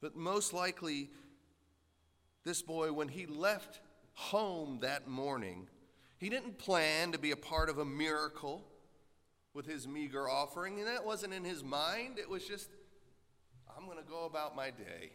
but 0.02 0.14
most 0.14 0.52
likely 0.52 1.08
this 2.44 2.60
boy, 2.60 2.92
when 2.92 3.08
he 3.08 3.24
left 3.24 3.80
home 4.12 4.80
that 4.82 5.08
morning, 5.08 5.68
he 6.18 6.28
didn't 6.28 6.58
plan 6.58 7.12
to 7.12 7.18
be 7.18 7.30
a 7.30 7.36
part 7.36 7.70
of 7.70 7.78
a 7.78 7.84
miracle 7.84 8.62
with 9.56 9.66
his 9.66 9.88
meager 9.88 10.28
offering, 10.28 10.78
and 10.80 10.86
that 10.86 11.04
wasn't 11.04 11.32
in 11.32 11.42
his 11.42 11.64
mind. 11.64 12.18
It 12.18 12.28
was 12.28 12.44
just, 12.44 12.68
I'm 13.74 13.86
going 13.86 13.96
to 13.96 14.04
go 14.04 14.26
about 14.26 14.54
my 14.54 14.66
day. 14.66 15.12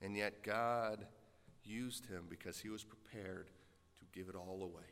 And 0.00 0.16
yet 0.16 0.42
God 0.42 1.04
used 1.62 2.06
him 2.06 2.24
because 2.30 2.58
he 2.58 2.70
was 2.70 2.84
prepared 2.84 3.50
to 3.98 4.18
give 4.18 4.30
it 4.30 4.34
all 4.34 4.62
away. 4.62 4.88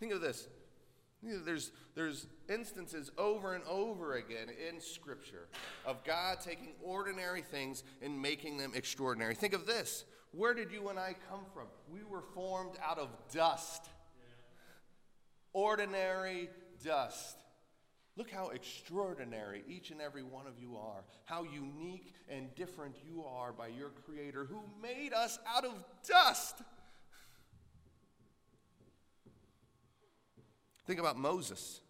Think 0.00 0.14
of 0.14 0.22
this. 0.22 0.48
There's, 1.22 1.70
there's 1.94 2.26
instances 2.48 3.12
over 3.16 3.54
and 3.54 3.62
over 3.64 4.14
again 4.14 4.48
in 4.68 4.80
Scripture 4.80 5.48
of 5.86 6.02
God 6.04 6.38
taking 6.40 6.72
ordinary 6.82 7.42
things 7.42 7.84
and 8.02 8.20
making 8.20 8.56
them 8.56 8.72
extraordinary. 8.74 9.34
Think 9.34 9.54
of 9.54 9.64
this. 9.66 10.04
Where 10.32 10.54
did 10.54 10.72
you 10.72 10.88
and 10.88 10.98
I 10.98 11.14
come 11.30 11.44
from? 11.54 11.66
We 11.92 12.00
were 12.02 12.22
formed 12.34 12.76
out 12.84 12.98
of 12.98 13.08
dust. 13.32 13.88
Ordinary 15.52 16.48
dust. 16.82 17.36
Look 18.16 18.30
how 18.30 18.48
extraordinary 18.48 19.62
each 19.66 19.90
and 19.90 20.00
every 20.00 20.22
one 20.22 20.46
of 20.46 20.58
you 20.58 20.76
are. 20.76 21.04
How 21.24 21.44
unique 21.44 22.14
and 22.28 22.54
different 22.54 22.96
you 23.06 23.24
are 23.24 23.52
by 23.52 23.68
your 23.68 23.90
Creator 24.04 24.44
who 24.44 24.60
made 24.82 25.12
us 25.14 25.38
out 25.48 25.64
of 25.64 25.72
dust. 26.06 26.62
Think 30.86 30.98
about 30.98 31.16
Moses. 31.16 31.80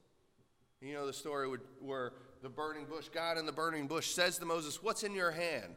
You 0.80 0.94
know 0.94 1.06
the 1.06 1.12
story 1.12 1.48
where 1.80 2.12
the 2.42 2.48
burning 2.48 2.86
bush, 2.86 3.08
God 3.08 3.38
in 3.38 3.46
the 3.46 3.52
burning 3.52 3.86
bush 3.86 4.10
says 4.10 4.38
to 4.38 4.44
Moses, 4.44 4.82
What's 4.82 5.04
in 5.04 5.14
your 5.14 5.30
hand? 5.30 5.76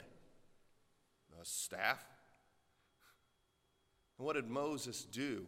A 1.42 1.46
staff. 1.46 2.04
And 4.18 4.26
what 4.26 4.34
did 4.34 4.50
Moses 4.50 5.04
do? 5.04 5.46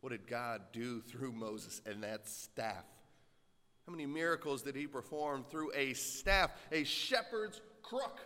What 0.00 0.10
did 0.10 0.26
God 0.26 0.62
do 0.72 1.00
through 1.00 1.32
Moses 1.32 1.82
and 1.84 2.02
that 2.02 2.26
staff? 2.28 2.84
How 3.86 3.92
many 3.92 4.06
miracles 4.06 4.62
did 4.62 4.76
he 4.76 4.86
perform 4.86 5.44
through 5.44 5.72
a 5.74 5.92
staff, 5.92 6.50
a 6.72 6.84
shepherd's 6.84 7.60
crook? 7.82 8.20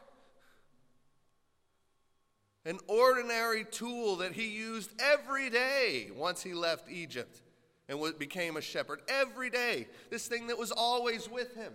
An 2.64 2.78
ordinary 2.86 3.64
tool 3.64 4.16
that 4.16 4.32
he 4.32 4.48
used 4.48 4.90
every 5.00 5.50
day 5.50 6.10
once 6.14 6.42
he 6.42 6.52
left 6.52 6.90
Egypt 6.90 7.40
and 7.88 8.18
became 8.18 8.56
a 8.56 8.60
shepherd. 8.60 9.00
Every 9.08 9.50
day, 9.50 9.88
this 10.10 10.26
thing 10.26 10.48
that 10.48 10.58
was 10.58 10.70
always 10.70 11.28
with 11.28 11.54
him. 11.54 11.72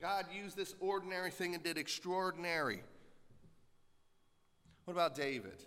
God 0.00 0.26
used 0.32 0.56
this 0.56 0.74
ordinary 0.80 1.30
thing 1.30 1.54
and 1.54 1.62
did 1.62 1.78
extraordinary. 1.78 2.82
What 4.84 4.94
about 4.94 5.14
David? 5.14 5.62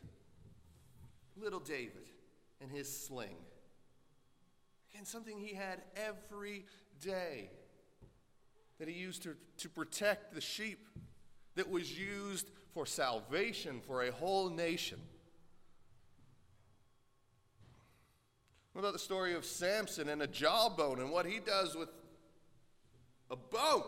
Little 1.35 1.59
David 1.59 2.09
and 2.61 2.69
his 2.69 3.05
sling. 3.05 3.37
Again, 4.91 5.05
something 5.05 5.39
he 5.39 5.55
had 5.55 5.81
every 5.95 6.65
day 7.01 7.49
that 8.79 8.87
he 8.87 8.93
used 8.93 9.23
to, 9.23 9.35
to 9.57 9.69
protect 9.69 10.33
the 10.33 10.41
sheep 10.41 10.87
that 11.55 11.69
was 11.69 11.97
used 11.97 12.51
for 12.73 12.85
salvation 12.85 13.81
for 13.85 14.03
a 14.03 14.11
whole 14.11 14.49
nation. 14.49 14.99
What 18.77 18.81
about 18.81 18.93
the 18.93 18.99
story 18.99 19.33
of 19.33 19.43
Samson 19.43 20.07
and 20.07 20.21
a 20.21 20.27
jawbone 20.27 20.99
and 20.99 21.09
what 21.09 21.25
he 21.25 21.39
does 21.39 21.75
with 21.75 21.89
a 23.31 23.35
bone? 23.35 23.81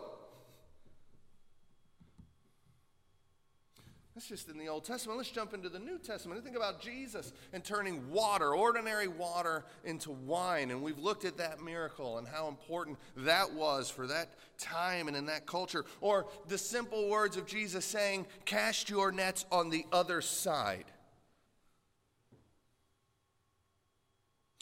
That's 4.12 4.26
just 4.26 4.48
in 4.48 4.58
the 4.58 4.66
Old 4.66 4.84
Testament. 4.84 5.16
Let's 5.16 5.30
jump 5.30 5.54
into 5.54 5.68
the 5.68 5.78
New 5.78 6.00
Testament. 6.00 6.38
And 6.38 6.44
think 6.44 6.56
about 6.56 6.82
Jesus 6.82 7.32
and 7.52 7.62
turning 7.62 8.10
water, 8.10 8.52
ordinary 8.52 9.06
water, 9.06 9.64
into 9.84 10.10
wine. 10.10 10.72
And 10.72 10.82
we've 10.82 10.98
looked 10.98 11.24
at 11.24 11.36
that 11.36 11.62
miracle 11.62 12.18
and 12.18 12.26
how 12.26 12.48
important 12.48 12.98
that 13.18 13.52
was 13.52 13.90
for 13.90 14.08
that 14.08 14.30
time 14.58 15.06
and 15.06 15.16
in 15.16 15.26
that 15.26 15.46
culture. 15.46 15.84
Or 16.00 16.26
the 16.48 16.58
simple 16.58 17.08
words 17.08 17.36
of 17.36 17.46
Jesus 17.46 17.84
saying, 17.84 18.26
Cast 18.44 18.90
your 18.90 19.12
nets 19.12 19.46
on 19.52 19.70
the 19.70 19.86
other 19.92 20.20
side. 20.20 20.86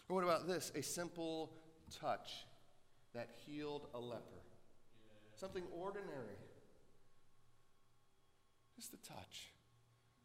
Or 0.08 0.16
what 0.16 0.24
about 0.24 0.46
this? 0.46 0.72
A 0.74 0.82
simple 0.82 1.50
touch 2.00 2.46
that 3.14 3.28
healed 3.46 3.88
a 3.94 3.98
leper. 3.98 4.22
Something 5.36 5.64
ordinary 5.72 6.36
just 8.78 8.94
a 8.94 9.12
touch 9.12 9.48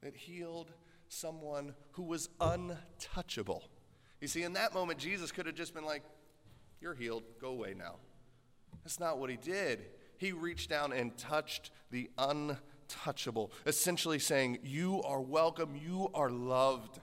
that 0.03 0.15
healed 0.15 0.67
someone 1.07 1.73
who 1.93 2.03
was 2.03 2.29
untouchable. 2.39 3.63
You 4.21 4.27
see, 4.27 4.43
in 4.43 4.53
that 4.53 4.75
moment, 4.75 4.99
Jesus 4.99 5.31
could 5.31 5.47
have 5.47 5.55
just 5.55 5.73
been 5.73 5.85
like, 5.85 6.03
You're 6.79 6.93
healed, 6.93 7.23
go 7.41 7.49
away 7.49 7.73
now. 7.75 7.95
That's 8.83 8.99
not 8.99 9.17
what 9.17 9.31
he 9.31 9.37
did. 9.37 9.85
He 10.17 10.33
reached 10.33 10.69
down 10.69 10.93
and 10.93 11.17
touched 11.17 11.71
the 11.89 12.11
untouchable, 12.19 13.51
essentially 13.65 14.19
saying, 14.19 14.59
You 14.61 15.01
are 15.01 15.21
welcome, 15.21 15.75
you 15.75 16.11
are 16.13 16.29
loved. 16.29 16.99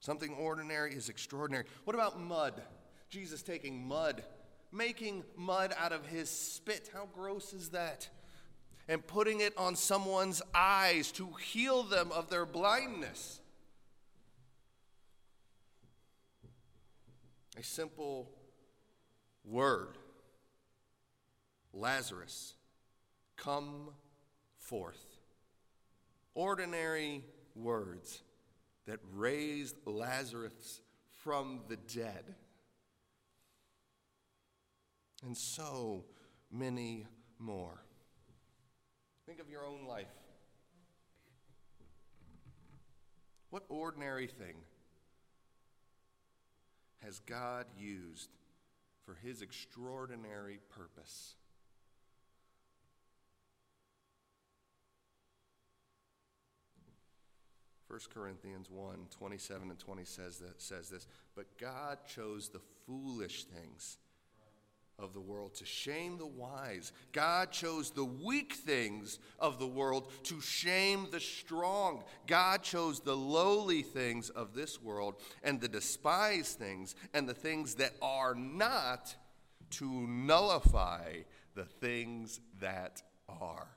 Something 0.00 0.34
ordinary 0.34 0.94
is 0.94 1.08
extraordinary. 1.08 1.64
What 1.84 1.94
about 1.94 2.20
mud? 2.20 2.62
Jesus 3.10 3.42
taking 3.42 3.86
mud, 3.86 4.22
making 4.72 5.24
mud 5.36 5.74
out 5.78 5.92
of 5.92 6.06
his 6.06 6.30
spit. 6.30 6.90
How 6.92 7.08
gross 7.12 7.52
is 7.52 7.70
that? 7.70 8.08
and 8.88 9.06
putting 9.06 9.40
it 9.40 9.52
on 9.56 9.76
someone's 9.76 10.40
eyes 10.54 11.12
to 11.12 11.28
heal 11.34 11.82
them 11.82 12.10
of 12.10 12.30
their 12.30 12.46
blindness. 12.46 13.40
A 17.58 17.62
simple 17.62 18.30
word 19.44 19.98
Lazarus, 21.74 22.54
come 23.36 23.90
forth. 24.58 25.04
Ordinary 26.34 27.24
words 27.54 28.22
that 28.88 29.00
raised 29.14 29.76
Lazarus 29.84 30.80
from 31.22 31.60
the 31.68 31.76
dead. 31.76 32.34
And 35.22 35.36
so 35.36 36.04
many 36.50 37.06
more. 37.38 37.82
Think 39.26 39.40
of 39.40 39.50
your 39.50 39.66
own 39.66 39.86
life. 39.86 40.06
What 43.50 43.64
ordinary 43.68 44.26
thing 44.26 44.54
has 47.04 47.18
God 47.20 47.66
used 47.78 48.30
for 49.04 49.18
his 49.22 49.42
extraordinary 49.42 50.60
purpose? 50.70 51.34
1 57.88 58.00
Corinthians 58.12 58.70
1 58.70 58.96
27 59.10 59.70
and 59.70 59.78
20 59.78 60.04
says, 60.04 60.38
that, 60.38 60.60
says 60.60 60.88
this 60.88 61.06
But 61.34 61.46
God 61.58 61.98
chose 62.06 62.48
the 62.48 62.60
foolish 62.86 63.44
things 63.44 63.96
of 64.98 65.14
the 65.14 65.20
world 65.20 65.54
to 65.54 65.64
shame 65.64 66.18
the 66.18 66.26
wise. 66.26 66.92
God 67.12 67.52
chose 67.52 67.90
the 67.90 68.04
weak 68.04 68.52
things 68.52 69.18
of 69.38 69.58
the 69.58 69.66
world 69.66 70.10
to 70.24 70.40
shame 70.40 71.06
the 71.10 71.20
strong. 71.20 72.02
God 72.26 72.62
chose 72.62 73.00
the 73.00 73.16
lowly 73.16 73.82
things 73.82 74.28
of 74.30 74.54
this 74.54 74.82
world 74.82 75.14
and 75.42 75.60
the 75.60 75.68
despised 75.68 76.58
things 76.58 76.96
and 77.14 77.28
the 77.28 77.34
things 77.34 77.76
that 77.76 77.92
are 78.02 78.34
not 78.34 79.14
to 79.70 79.86
nullify 79.86 81.18
the 81.54 81.64
things 81.64 82.40
that 82.60 83.02
are. 83.28 83.68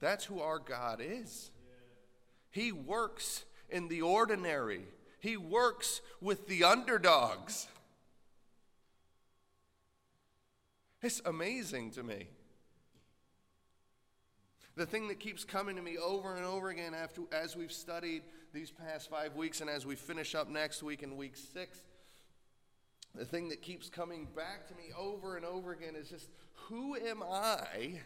That's 0.00 0.24
who 0.24 0.40
our 0.40 0.58
God 0.58 1.00
is. 1.02 1.50
He 2.52 2.70
works 2.70 3.44
in 3.68 3.88
the 3.88 4.02
ordinary, 4.02 4.82
He 5.18 5.36
works 5.36 6.00
with 6.20 6.46
the 6.46 6.62
underdogs. 6.64 7.66
It's 11.02 11.20
amazing 11.24 11.90
to 11.92 12.04
me. 12.04 12.28
The 14.76 14.86
thing 14.86 15.08
that 15.08 15.18
keeps 15.18 15.44
coming 15.44 15.74
to 15.76 15.82
me 15.82 15.98
over 15.98 16.36
and 16.36 16.44
over 16.44 16.70
again 16.70 16.94
after, 16.94 17.22
as 17.32 17.56
we've 17.56 17.72
studied 17.72 18.22
these 18.54 18.70
past 18.70 19.10
five 19.10 19.34
weeks 19.34 19.60
and 19.60 19.68
as 19.68 19.84
we 19.84 19.96
finish 19.96 20.34
up 20.34 20.48
next 20.48 20.82
week 20.82 21.02
in 21.02 21.16
week 21.16 21.36
six, 21.36 21.78
the 23.14 23.24
thing 23.24 23.48
that 23.48 23.60
keeps 23.60 23.90
coming 23.90 24.28
back 24.34 24.68
to 24.68 24.74
me 24.74 24.92
over 24.96 25.36
and 25.36 25.44
over 25.44 25.72
again 25.72 25.94
is 25.94 26.08
just 26.08 26.28
who 26.52 26.94
am 26.94 27.22
I? 27.22 28.00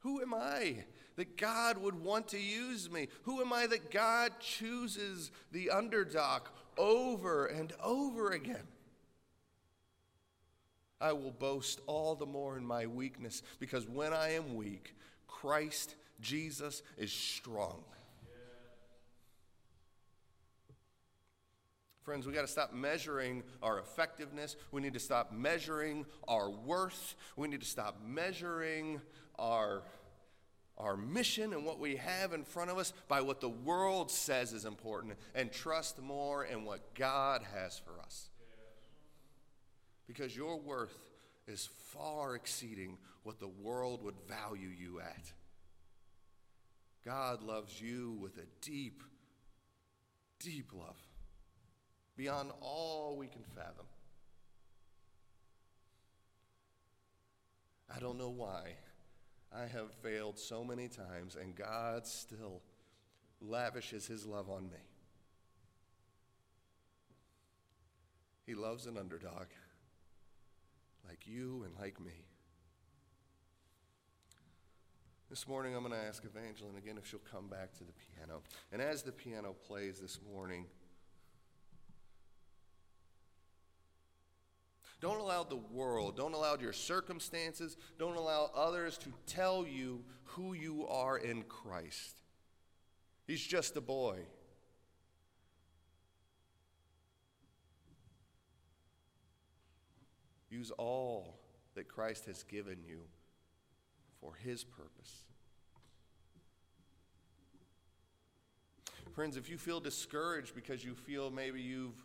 Who 0.00 0.20
am 0.20 0.34
I 0.34 0.84
that 1.16 1.36
God 1.36 1.78
would 1.78 2.02
want 2.02 2.28
to 2.28 2.40
use 2.40 2.90
me? 2.90 3.08
Who 3.22 3.40
am 3.40 3.52
I 3.52 3.66
that 3.66 3.90
God 3.90 4.32
chooses 4.40 5.30
the 5.52 5.70
underdog 5.70 6.42
over 6.78 7.46
and 7.46 7.72
over 7.82 8.30
again? 8.30 8.66
I 11.00 11.12
will 11.12 11.32
boast 11.32 11.80
all 11.86 12.14
the 12.14 12.26
more 12.26 12.58
in 12.58 12.66
my 12.66 12.86
weakness 12.86 13.42
because 13.58 13.88
when 13.88 14.12
I 14.12 14.32
am 14.32 14.54
weak, 14.54 14.94
Christ 15.26 15.94
Jesus 16.20 16.82
is 16.98 17.12
strong. 17.12 17.82
Friends, 22.02 22.26
we 22.26 22.32
got 22.32 22.42
to 22.42 22.48
stop 22.48 22.72
measuring 22.72 23.42
our 23.62 23.78
effectiveness. 23.78 24.56
We 24.72 24.80
need 24.80 24.94
to 24.94 24.98
stop 24.98 25.32
measuring 25.32 26.06
our 26.26 26.50
worth. 26.50 27.14
We 27.36 27.46
need 27.46 27.60
to 27.60 27.66
stop 27.66 28.00
measuring 28.04 29.00
our, 29.40 29.82
our 30.78 30.96
mission 30.96 31.52
and 31.52 31.64
what 31.64 31.80
we 31.80 31.96
have 31.96 32.32
in 32.32 32.44
front 32.44 32.70
of 32.70 32.78
us 32.78 32.92
by 33.08 33.20
what 33.20 33.40
the 33.40 33.48
world 33.48 34.10
says 34.10 34.52
is 34.52 34.64
important 34.64 35.14
and 35.34 35.50
trust 35.50 36.00
more 36.00 36.44
in 36.44 36.64
what 36.64 36.94
God 36.94 37.42
has 37.54 37.78
for 37.78 38.00
us 38.00 38.28
because 40.06 40.36
your 40.36 40.58
worth 40.58 41.08
is 41.46 41.68
far 41.92 42.34
exceeding 42.34 42.98
what 43.22 43.38
the 43.38 43.46
world 43.46 44.02
would 44.02 44.16
value 44.28 44.68
you 44.68 45.00
at. 45.00 45.32
God 47.04 47.42
loves 47.42 47.80
you 47.80 48.18
with 48.20 48.36
a 48.38 48.46
deep, 48.60 49.04
deep 50.40 50.72
love, 50.74 50.96
beyond 52.16 52.50
all 52.60 53.16
we 53.16 53.28
can 53.28 53.42
fathom. 53.54 53.86
I 57.94 58.00
don't 58.00 58.18
know 58.18 58.30
why 58.30 58.74
I 59.52 59.62
have 59.62 59.92
failed 60.02 60.38
so 60.38 60.62
many 60.62 60.88
times, 60.88 61.36
and 61.40 61.54
God 61.54 62.06
still 62.06 62.62
lavishes 63.40 64.06
his 64.06 64.24
love 64.24 64.48
on 64.48 64.64
me. 64.64 64.78
He 68.46 68.54
loves 68.54 68.86
an 68.86 68.96
underdog 68.96 69.46
like 71.06 71.26
you 71.26 71.64
and 71.64 71.74
like 71.78 72.00
me. 72.00 72.24
This 75.28 75.46
morning, 75.46 75.76
I'm 75.76 75.84
going 75.84 75.92
to 75.92 76.06
ask 76.06 76.24
Evangeline 76.24 76.76
again 76.76 76.96
if 76.98 77.06
she'll 77.06 77.20
come 77.20 77.48
back 77.48 77.72
to 77.74 77.84
the 77.84 77.92
piano. 77.92 78.42
And 78.72 78.82
as 78.82 79.02
the 79.02 79.12
piano 79.12 79.54
plays 79.66 80.00
this 80.00 80.18
morning, 80.32 80.66
don't 85.00 85.20
allow 85.20 85.42
the 85.42 85.56
world, 85.56 86.16
don't 86.16 86.34
allow 86.34 86.56
your 86.56 86.72
circumstances, 86.72 87.76
don't 87.98 88.16
allow 88.16 88.50
others 88.54 88.98
to 88.98 89.12
tell 89.26 89.66
you 89.66 90.04
who 90.24 90.52
you 90.52 90.86
are 90.88 91.16
in 91.16 91.42
Christ. 91.44 92.20
He's 93.26 93.44
just 93.44 93.76
a 93.76 93.80
boy. 93.80 94.18
Use 100.50 100.70
all 100.72 101.38
that 101.76 101.88
Christ 101.88 102.26
has 102.26 102.42
given 102.42 102.78
you 102.86 103.02
for 104.20 104.34
his 104.34 104.64
purpose. 104.64 105.24
Friends, 109.12 109.36
if 109.36 109.48
you 109.48 109.58
feel 109.58 109.80
discouraged 109.80 110.54
because 110.54 110.84
you 110.84 110.94
feel 110.94 111.30
maybe 111.30 111.60
you've 111.60 112.04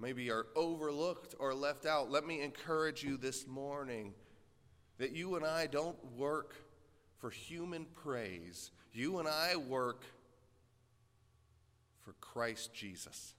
maybe 0.00 0.30
are 0.30 0.46
overlooked 0.54 1.34
or 1.38 1.54
left 1.54 1.86
out, 1.86 2.10
let 2.10 2.26
me 2.26 2.40
encourage 2.40 3.02
you 3.02 3.16
this 3.16 3.46
morning 3.46 4.14
that 4.98 5.12
you 5.12 5.36
and 5.36 5.44
I 5.44 5.66
don't 5.66 5.96
work 6.16 6.54
for 7.18 7.30
human 7.30 7.86
praise. 8.02 8.70
You 8.92 9.18
and 9.18 9.28
I 9.28 9.56
work 9.56 10.04
for 12.04 12.12
Christ 12.20 12.72
Jesus. 12.72 13.34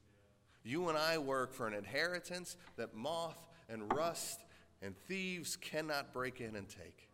You 0.63 0.89
and 0.89 0.97
I 0.97 1.17
work 1.17 1.53
for 1.53 1.67
an 1.67 1.73
inheritance 1.73 2.57
that 2.75 2.93
moth 2.93 3.37
and 3.69 3.93
rust 3.93 4.41
and 4.81 4.95
thieves 5.07 5.55
cannot 5.55 6.13
break 6.13 6.41
in 6.41 6.55
and 6.55 6.67
take. 6.67 7.09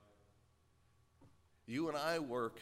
You 1.67 1.87
and 1.89 1.97
I 1.97 2.19
work 2.19 2.59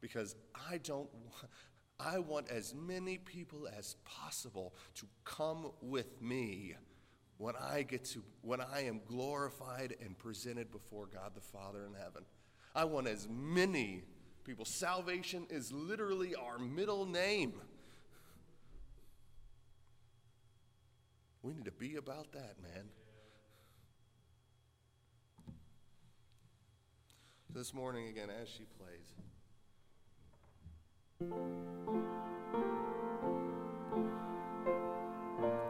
because 0.00 0.34
I 0.70 0.78
don't 0.78 1.08
I 2.00 2.20
want 2.20 2.48
as 2.48 2.74
many 2.74 3.18
people 3.18 3.68
as 3.76 3.96
possible 4.04 4.74
to 4.94 5.06
come 5.24 5.72
with 5.82 6.22
me 6.22 6.76
when 7.38 7.54
I 7.56 7.82
get 7.82 8.04
to 8.06 8.22
when 8.42 8.60
I 8.60 8.84
am 8.84 9.00
glorified 9.06 9.96
and 10.00 10.16
presented 10.16 10.70
before 10.70 11.06
God 11.06 11.32
the 11.34 11.40
Father 11.40 11.86
in 11.86 11.94
heaven. 11.94 12.24
I 12.74 12.84
want 12.84 13.08
as 13.08 13.28
many 13.28 14.02
people. 14.44 14.64
Salvation 14.64 15.46
is 15.50 15.72
literally 15.72 16.34
our 16.36 16.58
middle 16.58 17.04
name. 17.04 17.54
We 21.42 21.54
need 21.54 21.64
to 21.64 21.72
be 21.72 21.96
about 21.96 22.32
that, 22.32 22.56
man. 22.62 22.88
This 27.50 27.72
morning, 27.74 28.08
again, 28.08 28.28
as 28.30 28.48
she 28.48 28.64
plays. 28.78 29.06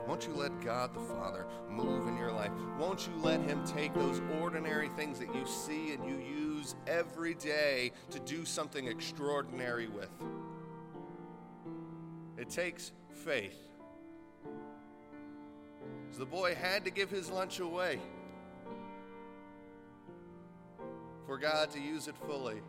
Won't 0.07 0.27
you 0.27 0.35
let 0.35 0.61
God 0.61 0.93
the 0.93 1.01
Father 1.01 1.47
move 1.71 2.07
in 2.07 2.19
your 2.19 2.33
life? 2.33 2.51
Won't 2.79 3.07
you 3.07 3.15
let 3.23 3.41
Him 3.41 3.65
take 3.65 3.95
those 3.95 4.21
ordinary 4.43 4.91
things 4.91 5.19
that 5.21 5.35
you 5.35 5.47
see 5.47 5.95
and 5.95 6.05
you 6.05 6.19
use 6.19 6.75
every 6.87 7.35
day 7.35 7.93
to 8.11 8.19
do 8.21 8.45
something 8.45 8.89
extraordinary 8.89 9.89
with? 9.89 10.11
It 12.37 12.51
takes 12.51 12.93
faith. 13.25 13.57
So 16.13 16.19
the 16.19 16.27
boy 16.27 16.55
had 16.57 16.85
to 16.85 16.91
give 16.91 17.11
his 17.11 17.31
lunch 17.31 17.61
away 17.61 18.01
for 21.27 21.39
God 21.39 21.71
to 21.71 21.81
use 21.81 22.07
it 22.07 22.17
fully. 22.27 22.61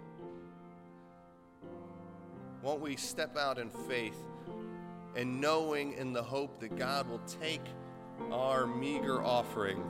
Won't 2.61 2.81
we 2.81 2.95
step 2.95 3.37
out 3.37 3.57
in 3.57 3.69
faith 3.69 4.17
and 5.15 5.39
knowing 5.39 5.93
in 5.93 6.13
the 6.13 6.23
hope 6.23 6.59
that 6.59 6.77
God 6.77 7.09
will 7.09 7.21
take 7.41 7.63
our 8.31 8.67
meager 8.67 9.23
offering 9.23 9.81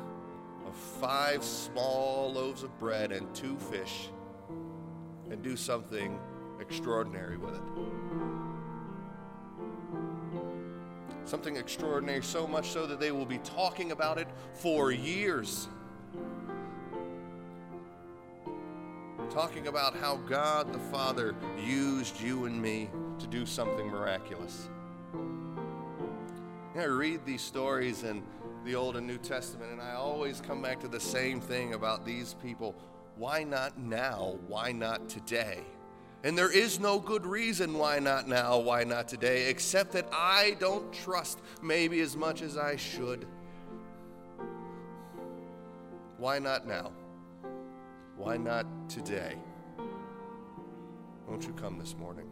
of 0.68 0.76
five 0.76 1.44
small 1.44 2.32
loaves 2.32 2.64
of 2.64 2.78
bread 2.78 3.12
and 3.12 3.34
two 3.34 3.58
fish 3.58 4.10
and 5.32 5.42
do 5.42 5.58
something 5.58 6.20
extraordinary 6.60 7.38
with 7.38 7.56
it? 7.56 7.62
something 11.30 11.58
extraordinary, 11.58 12.24
so 12.24 12.48
much 12.48 12.70
so 12.72 12.88
that 12.88 13.00
they 13.00 13.12
will 13.12 13.26
be 13.26 13.38
talking 13.40 13.92
about 13.92 14.18
it 14.18 14.28
for 14.54 14.92
years. 14.92 15.68
Talking 19.32 19.68
about 19.68 19.96
how 19.96 20.18
God 20.28 20.74
the 20.74 20.80
Father 20.80 21.36
used 21.64 22.20
you 22.20 22.46
and 22.46 22.60
me 22.60 22.90
to 23.20 23.28
do 23.28 23.46
something 23.46 23.88
miraculous. 23.88 24.70
I 26.76 26.86
read 26.86 27.26
these 27.26 27.42
stories 27.42 28.04
in 28.04 28.24
the 28.66 28.74
Old 28.74 28.96
and 28.96 29.06
New 29.06 29.20
Testament, 29.20 29.72
and 29.72 29.82
I 29.82 29.94
always 29.94 30.42
come 30.42 30.64
back 30.64 30.80
to 30.80 30.88
the 30.88 31.00
same 31.00 31.40
thing 31.40 31.76
about 31.76 32.06
these 32.06 32.34
people. 32.42 32.74
Why 33.18 33.44
not 33.44 33.78
now? 33.78 34.38
Why 34.48 34.72
not 34.72 35.08
today? 35.10 35.60
And 36.24 36.36
there 36.36 36.52
is 36.52 36.80
no 36.80 37.00
good 37.00 37.26
reason 37.26 37.76
why 37.76 38.00
not 38.00 38.28
now, 38.28 38.58
why 38.58 38.84
not 38.84 39.08
today, 39.08 39.50
except 39.50 39.92
that 39.92 40.08
I 40.12 40.58
don't 40.60 40.92
trust 40.92 41.40
maybe 41.62 42.00
as 42.02 42.18
much 42.18 42.42
as 42.42 42.58
I 42.58 42.78
should. 42.78 43.28
Why 46.18 46.40
not 46.40 46.66
now? 46.66 46.92
Why 48.20 48.36
not 48.36 48.66
today? 48.90 49.38
Won't 51.26 51.44
you 51.46 51.54
come 51.54 51.80
this 51.80 51.96
morning? 51.96 52.28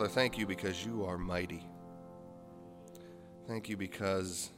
Father, 0.00 0.12
thank 0.14 0.38
you 0.38 0.46
because 0.46 0.82
you 0.82 1.04
are 1.04 1.18
mighty. 1.18 1.62
Thank 3.46 3.68
you 3.68 3.76
because 3.76 4.48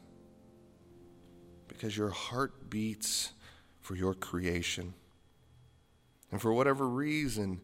because 1.67 1.97
your 1.97 2.11
heart 2.11 2.71
beats 2.71 3.33
for 3.81 3.97
your 3.97 4.15
creation. 4.15 4.95
And 6.31 6.41
for 6.41 6.53
whatever 6.53 6.89
reason, 6.89 7.61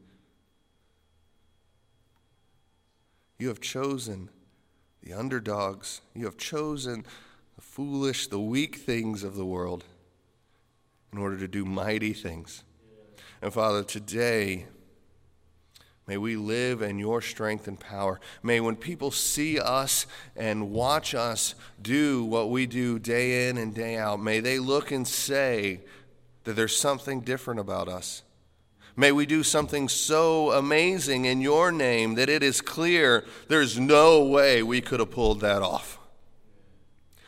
you 3.38 3.46
have 3.46 3.60
chosen 3.60 4.28
the 5.00 5.12
underdogs. 5.12 6.00
You 6.16 6.24
have 6.24 6.36
chosen 6.36 7.06
the 7.54 7.62
foolish, 7.62 8.26
the 8.26 8.40
weak 8.40 8.74
things 8.74 9.22
of 9.22 9.36
the 9.36 9.46
world 9.46 9.84
in 11.12 11.18
order 11.18 11.38
to 11.38 11.46
do 11.46 11.64
mighty 11.64 12.12
things. 12.12 12.64
And 13.40 13.52
Father, 13.54 13.84
today, 13.84 14.66
May 16.08 16.16
we 16.16 16.36
live 16.36 16.80
in 16.80 16.98
your 16.98 17.20
strength 17.20 17.68
and 17.68 17.78
power. 17.78 18.18
May 18.42 18.60
when 18.60 18.76
people 18.76 19.10
see 19.10 19.60
us 19.60 20.06
and 20.34 20.70
watch 20.70 21.14
us 21.14 21.54
do 21.82 22.24
what 22.24 22.48
we 22.48 22.64
do 22.64 22.98
day 22.98 23.50
in 23.50 23.58
and 23.58 23.74
day 23.74 23.98
out, 23.98 24.18
may 24.18 24.40
they 24.40 24.58
look 24.58 24.90
and 24.90 25.06
say 25.06 25.82
that 26.44 26.54
there's 26.54 26.74
something 26.74 27.20
different 27.20 27.60
about 27.60 27.88
us. 27.88 28.22
May 28.96 29.12
we 29.12 29.26
do 29.26 29.42
something 29.42 29.86
so 29.86 30.50
amazing 30.52 31.26
in 31.26 31.42
your 31.42 31.70
name 31.70 32.14
that 32.14 32.30
it 32.30 32.42
is 32.42 32.62
clear 32.62 33.26
there's 33.48 33.78
no 33.78 34.24
way 34.24 34.62
we 34.62 34.80
could 34.80 35.00
have 35.00 35.10
pulled 35.10 35.40
that 35.42 35.60
off. 35.60 35.98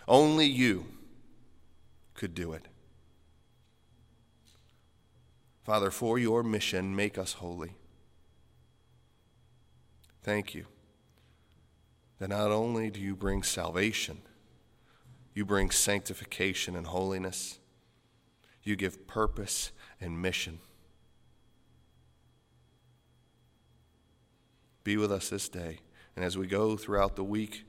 Only 0.09 0.47
you 0.47 0.87
could 2.15 2.35
do 2.35 2.55
it. 2.55 2.67
Father, 5.65 5.91
for 5.91 6.19
your 6.19 6.43
mission, 6.43 6.97
make 6.97 7.19
us 7.19 7.35
holy. 7.35 7.75
Thank 10.23 10.55
you 10.55 10.67
that 12.19 12.29
not 12.29 12.51
only 12.51 12.91
do 12.91 13.01
you 13.01 13.17
bring 13.17 13.43
salvation, 13.43 14.19
you 15.35 15.45
bring 15.45 15.71
sanctification 15.71 16.77
and 16.77 16.87
holiness, 16.87 17.59
you 18.63 18.77
give 18.77 19.07
purpose 19.07 19.73
and 20.01 20.21
mission. 20.21 20.59
Be 24.85 24.97
with 24.97 25.11
us 25.11 25.31
this 25.31 25.49
day. 25.49 25.79
And 26.15 26.25
as 26.25 26.37
we 26.37 26.47
go 26.47 26.77
throughout 26.77 27.17
the 27.17 27.25
week, 27.25 27.65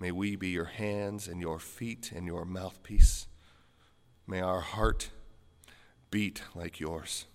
may 0.00 0.10
we 0.10 0.36
be 0.36 0.48
your 0.48 0.64
hands 0.64 1.28
and 1.28 1.40
your 1.40 1.58
feet 1.58 2.12
and 2.14 2.26
your 2.26 2.44
mouthpiece. 2.46 3.26
May 4.26 4.40
our 4.40 4.60
heart 4.60 5.10
beat 6.10 6.42
like 6.54 6.80
yours. 6.80 7.26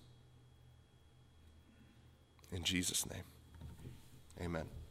In 2.50 2.64
Jesus' 2.64 3.08
name. 3.08 3.31
Amen. 4.42 4.81